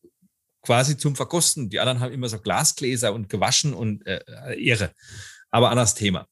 [0.61, 1.69] quasi zum Verkosten.
[1.69, 4.21] Die anderen haben immer so Glasgläser und gewaschen und äh,
[4.57, 4.91] irre.
[5.51, 6.27] Aber anderes Thema.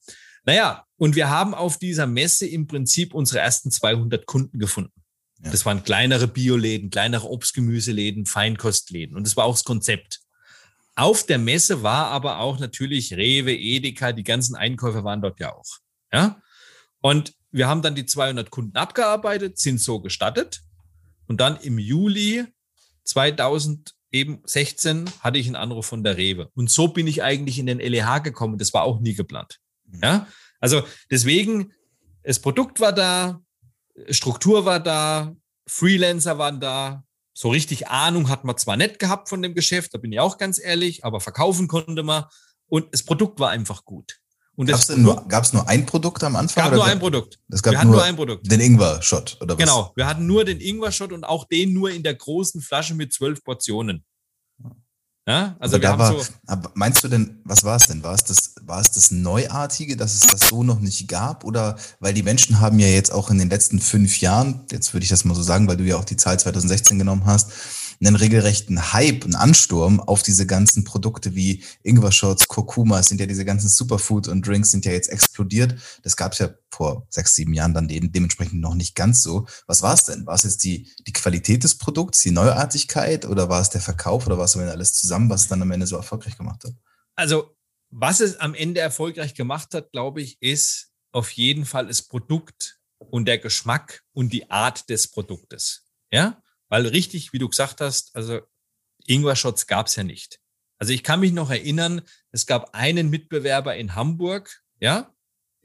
[0.46, 5.03] Naja, und wir haben auf dieser Messe im Prinzip unsere ersten 200 Kunden gefunden.
[5.44, 5.52] Ja.
[5.52, 9.16] Das waren kleinere Bioläden, kleinere Obstgemüseläden, Feinkostläden.
[9.16, 10.22] Und das war auch das Konzept.
[10.96, 15.54] Auf der Messe war aber auch natürlich Rewe, Edeka, die ganzen Einkäufer waren dort ja
[15.54, 15.66] auch.
[16.12, 16.42] Ja.
[17.02, 20.62] Und wir haben dann die 200 Kunden abgearbeitet, sind so gestattet.
[21.28, 22.46] Und dann im Juli
[23.04, 26.50] 2016 hatte ich einen Anruf von der Rewe.
[26.54, 28.58] Und so bin ich eigentlich in den LEH gekommen.
[28.58, 29.60] Das war auch nie geplant.
[29.86, 30.00] Mhm.
[30.02, 30.28] Ja.
[30.60, 31.74] Also deswegen,
[32.24, 33.42] das Produkt war da,
[34.10, 35.36] Struktur war da,
[35.68, 37.04] Freelancer waren da.
[37.34, 40.38] So richtig Ahnung hat man zwar nicht gehabt von dem Geschäft, da bin ich auch
[40.38, 42.26] ganz ehrlich, aber verkaufen konnte man
[42.68, 44.20] und das Produkt war einfach gut.
[44.56, 46.66] Gab es nur, gab's nur ein Produkt am Anfang?
[46.66, 47.40] Es gab nur ein Produkt.
[47.50, 48.52] Es gab wir hatten nur, nur ein Produkt.
[48.52, 49.60] Den Ingwer-Shot, oder was?
[49.60, 53.12] Genau, wir hatten nur den Ingwer-Shot und auch den nur in der großen Flasche mit
[53.12, 54.06] zwölf Portionen.
[55.26, 56.34] Ja, also aber wir haben war, so.
[56.48, 58.04] Aber meinst du denn, was war es denn?
[58.04, 61.46] War es das, war es das Neuartige, dass es das so noch nicht gab?
[61.46, 65.06] Oder weil die Menschen haben ja jetzt auch in den letzten fünf Jahren, jetzt würde
[65.06, 67.52] ich das mal so sagen, weil du ja auch die Zahl 2016 genommen hast,
[68.06, 73.46] einen regelrechten Hype, einen Ansturm auf diese ganzen Produkte wie Ingwer-Shots, Kurkuma, sind ja diese
[73.46, 75.76] ganzen Superfood und Drinks sind ja jetzt explodiert.
[76.04, 79.48] Das gab es ja vor sechs, sieben Jahren dann de dementsprechend noch nicht ganz so.
[79.68, 80.26] Was war es denn?
[80.26, 84.26] War es jetzt die, die Qualität des Produkts, die Neuartigkeit oder war es der Verkauf
[84.28, 86.74] oder war es alles zusammen, was es dann am Ende so erfolgreich gemacht hat?
[87.16, 87.56] Also,
[87.90, 92.80] was es am Ende erfolgreich gemacht hat, glaube ich, ist auf jeden Fall das Produkt
[92.98, 95.86] und der Geschmack und die Art des Produktes.
[96.12, 96.43] Ja,
[96.74, 98.42] weil richtig, wie du gesagt hast, also
[99.06, 100.40] Ingwer-Shots gab es ja nicht.
[100.80, 105.14] Also ich kann mich noch erinnern, es gab einen Mitbewerber in Hamburg, ja,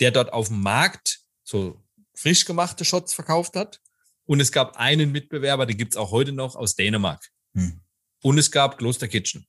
[0.01, 1.83] der dort auf dem Markt so
[2.15, 3.81] frisch gemachte Shots verkauft hat.
[4.27, 7.27] Und es gab einen Mitbewerber, den gibt's auch heute noch aus Dänemark.
[7.55, 7.81] Hm.
[8.23, 9.49] Und es gab Kloster Kitchen.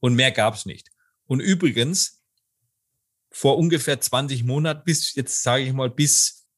[0.00, 0.90] Und mehr gab's nicht.
[1.26, 2.20] Und übrigens,
[3.30, 6.48] vor ungefähr 20 Monaten, bis jetzt sage ich mal, bis,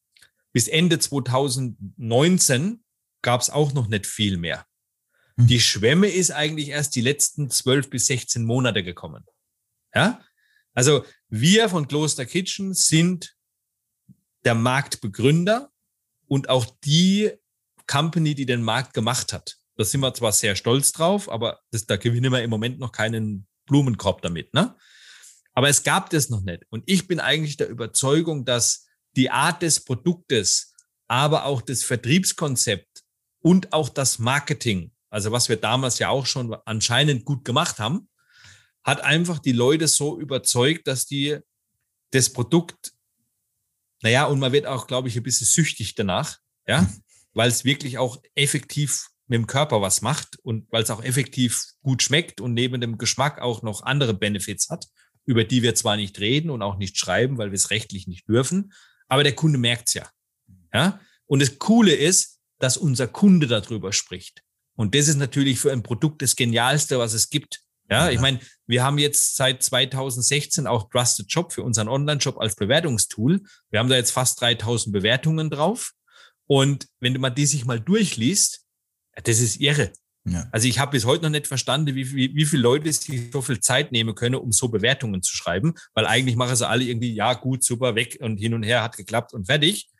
[0.54, 2.81] bis Ende 2019
[3.22, 4.66] gab's auch noch nicht viel mehr.
[5.36, 5.46] Hm.
[5.46, 9.24] Die Schwemme ist eigentlich erst die letzten 12 bis 16 Monate gekommen.
[9.94, 10.20] Ja?
[10.74, 13.36] Also wir von Kloster Kitchen sind
[14.44, 15.70] der Marktbegründer
[16.26, 17.30] und auch die
[17.86, 19.56] Company, die den Markt gemacht hat.
[19.76, 22.92] Da sind wir zwar sehr stolz drauf, aber das, da gewinnen wir im Moment noch
[22.92, 24.52] keinen Blumenkorb damit.
[24.54, 24.76] Ne?
[25.54, 26.64] Aber es gab das noch nicht.
[26.70, 30.74] Und ich bin eigentlich der Überzeugung, dass die Art des Produktes,
[31.08, 32.91] aber auch das Vertriebskonzept
[33.42, 38.08] und auch das Marketing, also was wir damals ja auch schon anscheinend gut gemacht haben,
[38.82, 41.38] hat einfach die Leute so überzeugt, dass die
[42.10, 42.92] das Produkt,
[44.02, 46.88] naja, und man wird auch, glaube ich, ein bisschen süchtig danach, ja,
[47.34, 51.72] weil es wirklich auch effektiv mit dem Körper was macht und weil es auch effektiv
[51.82, 54.86] gut schmeckt und neben dem Geschmack auch noch andere Benefits hat,
[55.24, 58.28] über die wir zwar nicht reden und auch nicht schreiben, weil wir es rechtlich nicht
[58.28, 58.72] dürfen,
[59.08, 60.08] aber der Kunde merkt's ja.
[60.74, 61.00] Ja?
[61.26, 64.42] Und das Coole ist, dass unser Kunde darüber spricht.
[64.76, 67.60] Und das ist natürlich für ein Produkt das Genialste, was es gibt.
[67.90, 72.54] Ja, ich meine, wir haben jetzt seit 2016 auch Trusted Shop für unseren Online-Shop als
[72.54, 73.42] Bewertungstool.
[73.70, 75.90] Wir haben da jetzt fast 3000 Bewertungen drauf.
[76.46, 78.64] Und wenn du mal die sich mal durchliest,
[79.24, 79.92] das ist irre.
[80.24, 80.48] Ja.
[80.52, 83.42] Also ich habe bis heute noch nicht verstanden, wie, wie, wie viele Leute sich so
[83.42, 87.12] viel Zeit nehmen können, um so Bewertungen zu schreiben, weil eigentlich machen sie alle irgendwie,
[87.12, 89.90] ja, gut, super, weg und hin und her hat geklappt und fertig.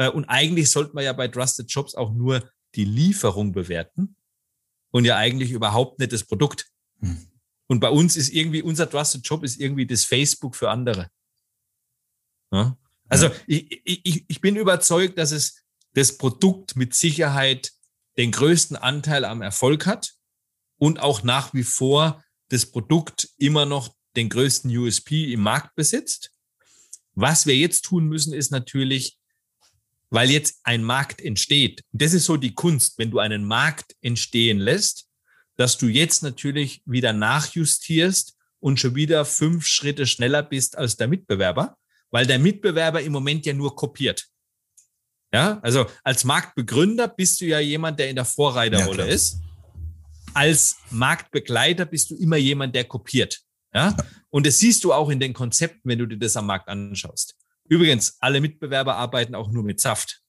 [0.00, 4.16] Äh, und eigentlich sollte man ja bei Trusted Shops auch nur die Lieferung bewerten
[4.90, 6.66] und ja eigentlich überhaupt nicht das Produkt.
[7.00, 7.26] Hm.
[7.66, 11.10] Und bei uns ist irgendwie, unser Trusted Job ist irgendwie das Facebook für andere.
[12.50, 12.78] Ja?
[13.08, 13.34] Also ja.
[13.46, 17.72] Ich, ich, ich bin überzeugt, dass es das Produkt mit Sicherheit
[18.16, 20.14] den größten Anteil am Erfolg hat
[20.78, 26.32] und auch nach wie vor das Produkt immer noch den größten USP im Markt besitzt.
[27.14, 29.19] Was wir jetzt tun müssen, ist natürlich,
[30.10, 31.82] weil jetzt ein Markt entsteht.
[31.92, 35.06] Das ist so die Kunst, wenn du einen Markt entstehen lässt,
[35.56, 41.08] dass du jetzt natürlich wieder nachjustierst und schon wieder fünf Schritte schneller bist als der
[41.08, 41.76] Mitbewerber,
[42.10, 44.26] weil der Mitbewerber im Moment ja nur kopiert.
[45.32, 49.38] Ja, also als Marktbegründer bist du ja jemand, der in der Vorreiterrolle ja, ist.
[50.34, 53.40] Als Marktbegleiter bist du immer jemand, der kopiert.
[53.72, 53.90] Ja?
[53.90, 53.96] ja,
[54.30, 57.36] und das siehst du auch in den Konzepten, wenn du dir das am Markt anschaust.
[57.70, 60.22] Übrigens, alle Mitbewerber arbeiten auch nur mit Saft.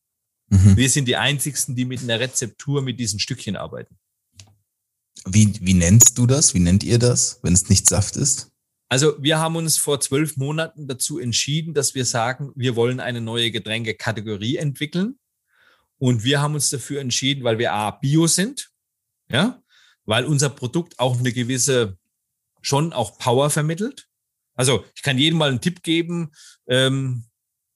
[0.48, 0.78] Mhm.
[0.78, 3.98] Wir sind die einzigsten, die mit einer Rezeptur mit diesen Stückchen arbeiten.
[5.26, 6.54] Wie, wie nennst du das?
[6.54, 8.52] Wie nennt ihr das, wenn es nicht Saft ist?
[8.90, 13.22] Also wir haben uns vor zwölf Monaten dazu entschieden, dass wir sagen, wir wollen eine
[13.22, 15.18] neue Getränkekategorie entwickeln.
[15.98, 18.72] Und wir haben uns dafür entschieden, weil wir A, Bio sind,
[19.30, 19.64] ja,
[20.06, 21.98] weil unser Produkt auch eine gewisse,
[22.62, 24.08] schon auch Power vermittelt.
[24.54, 26.32] Also ich kann jedem mal einen Tipp geben,
[26.68, 27.26] ähm,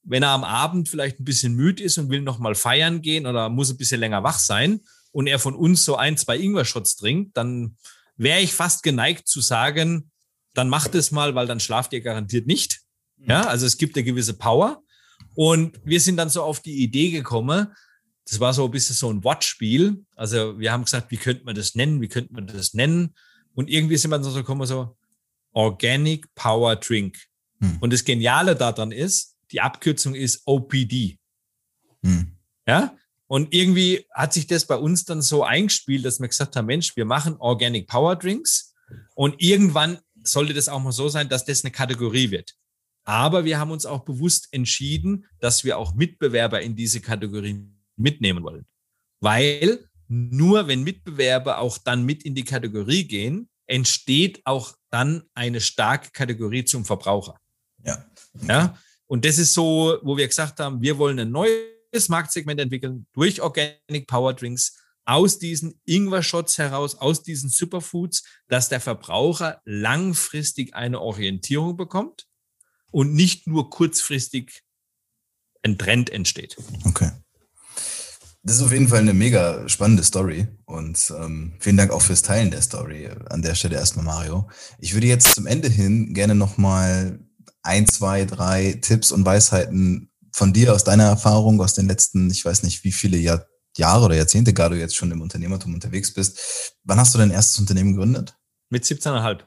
[0.06, 3.26] wenn er am Abend vielleicht ein bisschen müde ist und will noch mal feiern gehen
[3.26, 4.82] oder muss ein bisschen länger wach sein,
[5.16, 7.78] und er von uns so ein, zwei Ingwer-Shots trinkt, dann
[8.18, 10.12] wäre ich fast geneigt zu sagen,
[10.54, 12.82] dann macht es mal, weil dann schlaft ihr garantiert nicht.
[13.16, 13.30] Mhm.
[13.30, 14.84] Ja, also es gibt eine gewisse Power.
[15.34, 17.74] Und wir sind dann so auf die Idee gekommen,
[18.28, 20.04] das war so ein bisschen so ein Wortspiel.
[20.18, 22.02] Also wir haben gesagt, wie könnte man das nennen?
[22.02, 23.14] Wie könnte man das nennen?
[23.54, 24.98] Und irgendwie sind wir dann so gekommen, so
[25.54, 27.18] Organic Power Drink.
[27.62, 27.78] Hm.
[27.80, 31.18] Und das Geniale daran ist, die Abkürzung ist OPD.
[32.04, 32.38] Hm.
[32.68, 32.96] Ja,
[33.28, 36.96] und irgendwie hat sich das bei uns dann so eingespielt, dass wir gesagt haben, Mensch,
[36.96, 38.74] wir machen Organic Power Drinks
[39.16, 42.54] und irgendwann sollte das auch mal so sein, dass das eine Kategorie wird.
[43.06, 47.66] Aber wir haben uns auch bewusst entschieden, dass wir auch Mitbewerber in diese Kategorie
[47.96, 48.66] mitnehmen wollen.
[49.22, 55.62] Weil nur wenn Mitbewerber auch dann mit in die Kategorie gehen, entsteht auch dann eine
[55.62, 57.40] starke Kategorie zum Verbraucher.
[57.84, 58.06] Ja.
[58.48, 58.78] Ja.
[59.08, 63.42] Und das ist so, wo wir gesagt haben, wir wollen neue neues Marktsegment entwickeln durch
[63.42, 71.00] Organic Power Drinks aus diesen Ingwer-Shots heraus, aus diesen Superfoods, dass der Verbraucher langfristig eine
[71.00, 72.28] Orientierung bekommt
[72.92, 74.64] und nicht nur kurzfristig
[75.64, 76.58] ein Trend entsteht.
[76.84, 77.12] Okay.
[78.44, 82.22] Das ist auf jeden Fall eine mega spannende Story und ähm, vielen Dank auch fürs
[82.22, 83.10] Teilen der Story.
[83.30, 84.50] An der Stelle erstmal Mario.
[84.80, 87.25] Ich würde jetzt zum Ende hin gerne nochmal
[87.66, 92.46] ein, zwei, drei Tipps und Weisheiten von dir, aus deiner Erfahrung, aus den letzten, ich
[92.46, 93.46] weiß nicht, wie viele Jahr,
[93.78, 96.74] Jahre oder Jahrzehnte gar du jetzt schon im Unternehmertum unterwegs bist.
[96.84, 98.36] Wann hast du dein erstes Unternehmen gegründet?
[98.70, 99.42] Mit 17,5.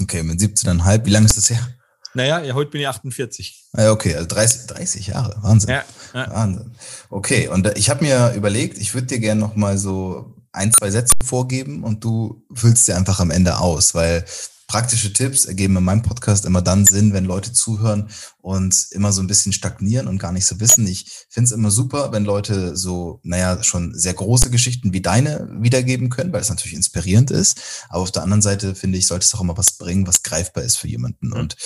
[0.00, 1.04] Okay, mit 17,5.
[1.04, 1.68] Wie lange ist das her?
[2.14, 3.68] Naja, heute bin ich 48.
[3.76, 5.70] Ja, okay, also 30, 30 Jahre, Wahnsinn.
[5.70, 5.84] Ja,
[6.14, 6.30] ja.
[6.30, 6.72] Wahnsinn.
[7.08, 10.72] Okay, und äh, ich habe mir überlegt, ich würde dir gerne noch mal so ein,
[10.76, 14.24] zwei Sätze vorgeben und du füllst sie einfach am Ende aus, weil
[14.70, 18.08] praktische Tipps ergeben in meinem Podcast immer dann Sinn, wenn Leute zuhören
[18.38, 20.86] und immer so ein bisschen stagnieren und gar nicht so wissen.
[20.86, 25.48] Ich finde es immer super, wenn Leute so, naja, schon sehr große Geschichten wie deine
[25.60, 27.84] wiedergeben können, weil es natürlich inspirierend ist.
[27.88, 30.62] Aber auf der anderen Seite finde ich, sollte es auch immer was bringen, was greifbar
[30.62, 31.30] ist für jemanden.
[31.30, 31.32] Mhm.
[31.32, 31.56] Und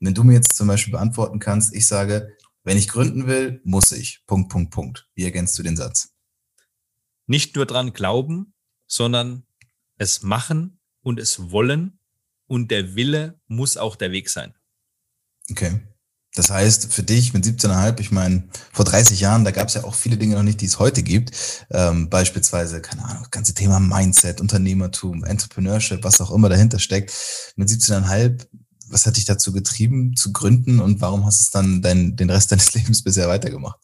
[0.00, 3.92] wenn du mir jetzt zum Beispiel beantworten kannst, ich sage, wenn ich gründen will, muss
[3.92, 4.24] ich.
[4.26, 5.06] Punkt, Punkt, Punkt.
[5.14, 6.08] Wie ergänzt du den Satz?
[7.28, 8.52] Nicht nur dran glauben,
[8.88, 9.44] sondern
[9.96, 11.97] es machen und es wollen
[12.48, 14.54] und der Wille muss auch der Weg sein.
[15.50, 15.80] Okay.
[16.34, 19.84] Das heißt, für dich mit 17,5, ich meine, vor 30 Jahren, da gab es ja
[19.84, 21.66] auch viele Dinge noch nicht, die es heute gibt.
[21.70, 27.12] Ähm, beispielsweise, keine Ahnung, das ganze Thema Mindset, Unternehmertum, Entrepreneurship, was auch immer dahinter steckt.
[27.56, 28.46] Mit 17,5,
[28.88, 32.30] was hat dich dazu getrieben, zu gründen und warum hast du es dann dein, den
[32.30, 33.80] Rest deines Lebens bisher weitergemacht?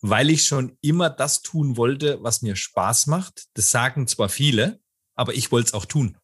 [0.00, 3.46] Weil ich schon immer das tun wollte, was mir Spaß macht.
[3.54, 4.80] Das sagen zwar viele,
[5.14, 6.18] aber ich wollte es auch tun.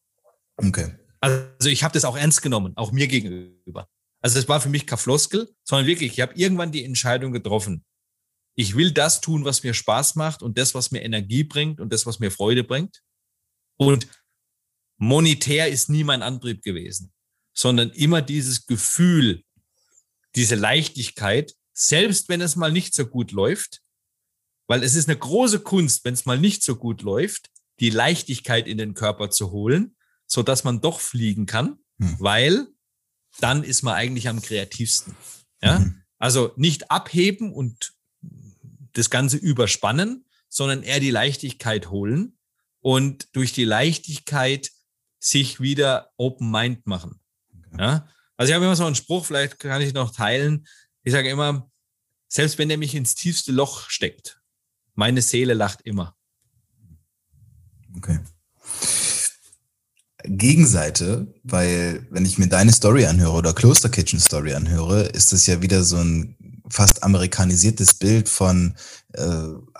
[0.56, 0.96] Okay.
[1.20, 3.88] Also ich habe das auch ernst genommen, auch mir gegenüber.
[4.20, 7.84] Also das war für mich kein Floskel, sondern wirklich, ich habe irgendwann die Entscheidung getroffen.
[8.56, 11.92] Ich will das tun, was mir Spaß macht und das, was mir Energie bringt und
[11.92, 13.02] das, was mir Freude bringt.
[13.76, 14.06] Und
[14.96, 17.12] monetär ist nie mein Antrieb gewesen,
[17.52, 19.42] sondern immer dieses Gefühl,
[20.36, 23.80] diese Leichtigkeit, selbst wenn es mal nicht so gut läuft,
[24.68, 27.50] weil es ist eine große Kunst, wenn es mal nicht so gut läuft,
[27.80, 29.96] die Leichtigkeit in den Körper zu holen
[30.26, 32.16] so dass man doch fliegen kann, hm.
[32.18, 32.66] weil
[33.40, 35.14] dann ist man eigentlich am kreativsten.
[35.62, 35.80] Ja?
[35.80, 36.02] Mhm.
[36.18, 37.94] Also nicht abheben und
[38.92, 42.38] das Ganze überspannen, sondern eher die Leichtigkeit holen
[42.80, 44.70] und durch die Leichtigkeit
[45.18, 47.20] sich wieder Open Mind machen.
[47.72, 47.82] Okay.
[47.82, 48.08] Ja?
[48.36, 50.66] Also ich habe immer so einen Spruch, vielleicht kann ich noch teilen.
[51.02, 51.70] Ich sage immer,
[52.28, 54.40] selbst wenn er mich ins tiefste Loch steckt,
[54.94, 56.16] meine Seele lacht immer.
[57.96, 58.20] Okay.
[60.24, 65.46] Gegenseite, weil wenn ich mir deine Story anhöre oder Closter Kitchen Story anhöre, ist das
[65.46, 66.36] ja wieder so ein
[66.68, 68.74] fast amerikanisiertes Bild von
[69.12, 69.22] äh,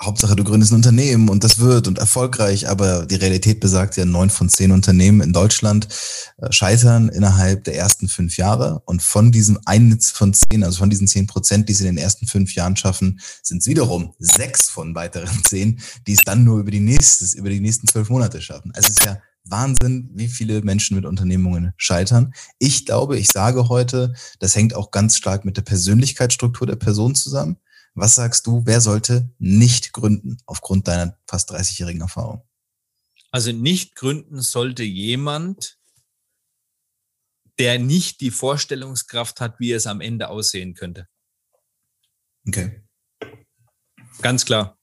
[0.01, 4.05] Hauptsache du gründest ein Unternehmen und das wird und erfolgreich, aber die Realität besagt ja,
[4.05, 5.89] neun von zehn Unternehmen in Deutschland
[6.37, 10.91] äh, scheitern innerhalb der ersten fünf Jahre und von diesem einen von zehn, also von
[10.91, 14.69] diesen zehn Prozent, die sie in den ersten fünf Jahren schaffen, sind es wiederum sechs
[14.69, 18.43] von weiteren zehn, die es dann nur über die nächstes, über die nächsten zwölf Monate
[18.43, 18.73] schaffen.
[18.75, 22.35] Also es ist ja Wahnsinn, wie viele Menschen mit Unternehmungen scheitern.
[22.59, 27.15] Ich glaube, ich sage heute, das hängt auch ganz stark mit der Persönlichkeitsstruktur der Person
[27.15, 27.59] zusammen.
[27.95, 32.43] Was sagst du, wer sollte nicht gründen aufgrund deiner fast 30-jährigen Erfahrung?
[33.31, 35.79] Also nicht gründen sollte jemand,
[37.59, 41.09] der nicht die Vorstellungskraft hat, wie es am Ende aussehen könnte.
[42.47, 42.83] Okay.
[44.23, 44.79] Ganz klar.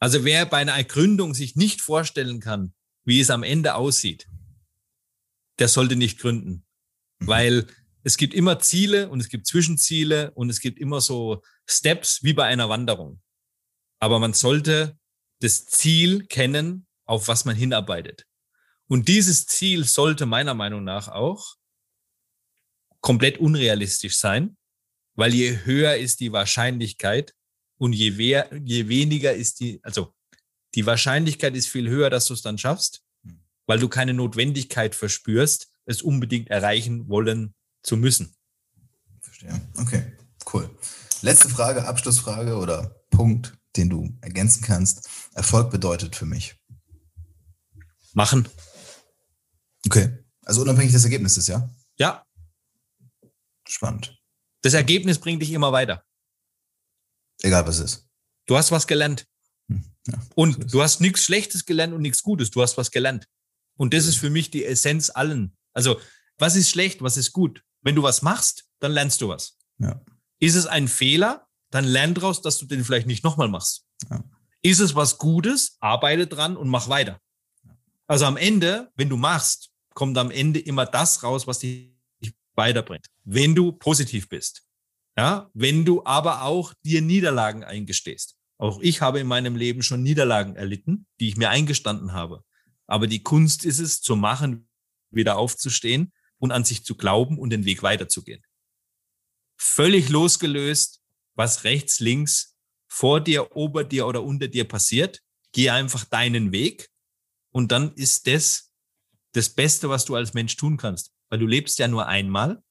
[0.00, 2.72] Also wer bei einer Gründung sich nicht vorstellen kann,
[3.08, 4.28] wie es am Ende aussieht,
[5.58, 6.66] der sollte nicht gründen.
[7.20, 7.26] Mhm.
[7.26, 7.66] Weil
[8.04, 12.34] es gibt immer Ziele und es gibt Zwischenziele und es gibt immer so Steps wie
[12.34, 13.22] bei einer Wanderung.
[13.98, 14.98] Aber man sollte
[15.40, 18.26] das Ziel kennen, auf was man hinarbeitet.
[18.88, 21.56] Und dieses Ziel sollte meiner Meinung nach auch
[23.00, 24.58] komplett unrealistisch sein,
[25.14, 27.34] weil je höher ist die Wahrscheinlichkeit
[27.78, 30.14] und je, wer, je weniger ist die, also
[30.74, 33.40] die Wahrscheinlichkeit ist viel höher, dass du es dann schaffst, hm.
[33.66, 38.34] weil du keine Notwendigkeit verspürst, es unbedingt erreichen wollen zu müssen.
[39.20, 39.60] Verstehe.
[39.78, 40.12] Okay,
[40.52, 40.70] cool.
[41.22, 45.08] Letzte Frage, Abschlussfrage oder Punkt, den du ergänzen kannst.
[45.34, 46.56] Erfolg bedeutet für mich.
[48.12, 48.48] Machen.
[49.86, 50.18] Okay.
[50.44, 51.68] Also unabhängig des Ergebnisses, ja?
[51.98, 52.24] Ja.
[53.66, 54.18] Spannend.
[54.62, 56.04] Das Ergebnis bringt dich immer weiter.
[57.42, 58.08] Egal was es ist.
[58.46, 59.26] Du hast was gelernt.
[60.10, 62.50] Ja, und du hast nichts Schlechtes gelernt und nichts Gutes.
[62.50, 63.26] Du hast was gelernt.
[63.76, 65.56] Und das ist für mich die Essenz allen.
[65.72, 66.00] Also,
[66.38, 67.62] was ist schlecht, was ist gut?
[67.82, 69.56] Wenn du was machst, dann lernst du was.
[69.78, 70.00] Ja.
[70.40, 73.84] Ist es ein Fehler, dann lern daraus, dass du den vielleicht nicht nochmal machst.
[74.10, 74.24] Ja.
[74.62, 77.20] Ist es was Gutes, arbeite dran und mach weiter.
[78.06, 81.92] Also am Ende, wenn du machst, kommt am Ende immer das raus, was dich
[82.54, 83.06] weiterbringt.
[83.24, 84.64] Wenn du positiv bist.
[85.16, 88.37] Ja, wenn du aber auch dir Niederlagen eingestehst.
[88.58, 92.44] Auch ich habe in meinem Leben schon Niederlagen erlitten, die ich mir eingestanden habe.
[92.86, 94.68] Aber die Kunst ist es, zu machen,
[95.10, 98.42] wieder aufzustehen und an sich zu glauben und den Weg weiterzugehen.
[99.56, 101.00] Völlig losgelöst,
[101.34, 102.56] was rechts, links,
[102.88, 105.22] vor dir, ober dir oder unter dir passiert.
[105.52, 106.88] Geh einfach deinen Weg
[107.50, 108.68] und dann ist das
[109.32, 111.12] das Beste, was du als Mensch tun kannst.
[111.30, 112.62] weil du lebst ja nur einmal.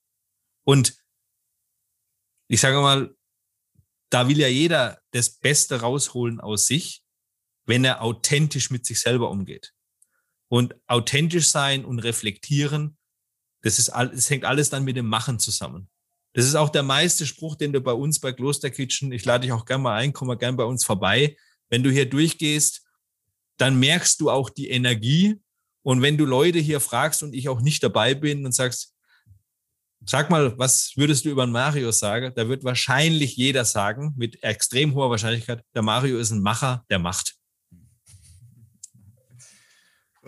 [0.64, 0.98] Und
[2.48, 3.16] ich sage mal,
[4.10, 7.04] da will ja jeder das Beste rausholen aus sich,
[7.66, 9.74] wenn er authentisch mit sich selber umgeht.
[10.50, 12.98] Und authentisch sein und reflektieren,
[13.62, 15.90] das ist alles, es hängt alles dann mit dem Machen zusammen.
[16.34, 19.42] Das ist auch der meiste Spruch, den du bei uns bei Kloster Kitchen, ich lade
[19.42, 21.36] dich auch gerne mal ein, komm mal gerne bei uns vorbei.
[21.70, 22.86] Wenn du hier durchgehst,
[23.58, 25.42] dann merkst du auch die Energie.
[25.82, 28.94] Und wenn du Leute hier fragst und ich auch nicht dabei bin und sagst,
[30.06, 32.32] sag mal, was würdest du über Mario sagen?
[32.36, 37.00] Da wird wahrscheinlich jeder sagen, mit extrem hoher Wahrscheinlichkeit, der Mario ist ein Macher, der
[37.00, 37.38] macht.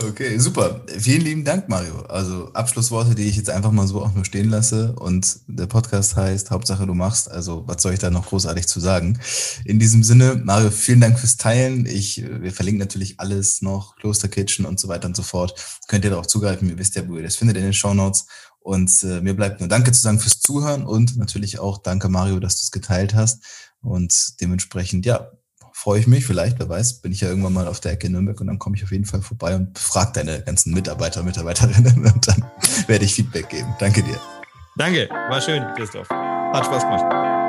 [0.02, 0.86] Okay, super.
[0.98, 2.04] Vielen lieben Dank, Mario.
[2.04, 4.94] Also Abschlussworte, die ich jetzt einfach mal so auch nur stehen lasse.
[4.94, 7.30] Und der Podcast heißt Hauptsache du machst.
[7.30, 9.20] Also was soll ich da noch großartig zu sagen?
[9.66, 11.86] In diesem Sinne, Mario, vielen Dank fürs Teilen.
[11.86, 15.54] Ich, wir verlinken natürlich alles noch, Kloster Kitchen und so weiter und so fort.
[15.90, 16.70] Könnt ihr darauf zugreifen.
[16.70, 18.26] Ihr wisst ja, wo ihr das findet in den Show Notes.
[18.70, 22.40] Und äh, mir bleibt nur Danke zu sagen fürs Zuhören und natürlich auch Danke, Mario,
[22.40, 23.44] dass du es geteilt hast.
[23.82, 25.32] Und dementsprechend, ja,
[25.74, 28.40] freue ich mich, vielleicht, wer weiß, bin ich ja irgendwann mal auf der Ecke Nürnberg
[28.40, 32.28] und dann komme ich auf jeden Fall vorbei und befrage deine ganzen Mitarbeiter, Mitarbeiterinnen und
[32.28, 32.46] dann
[32.86, 33.74] werde ich Feedback geben.
[33.80, 34.20] Danke dir.
[34.78, 36.08] Danke, war schön, Christoph.
[36.08, 37.49] Hat Spaß gemacht.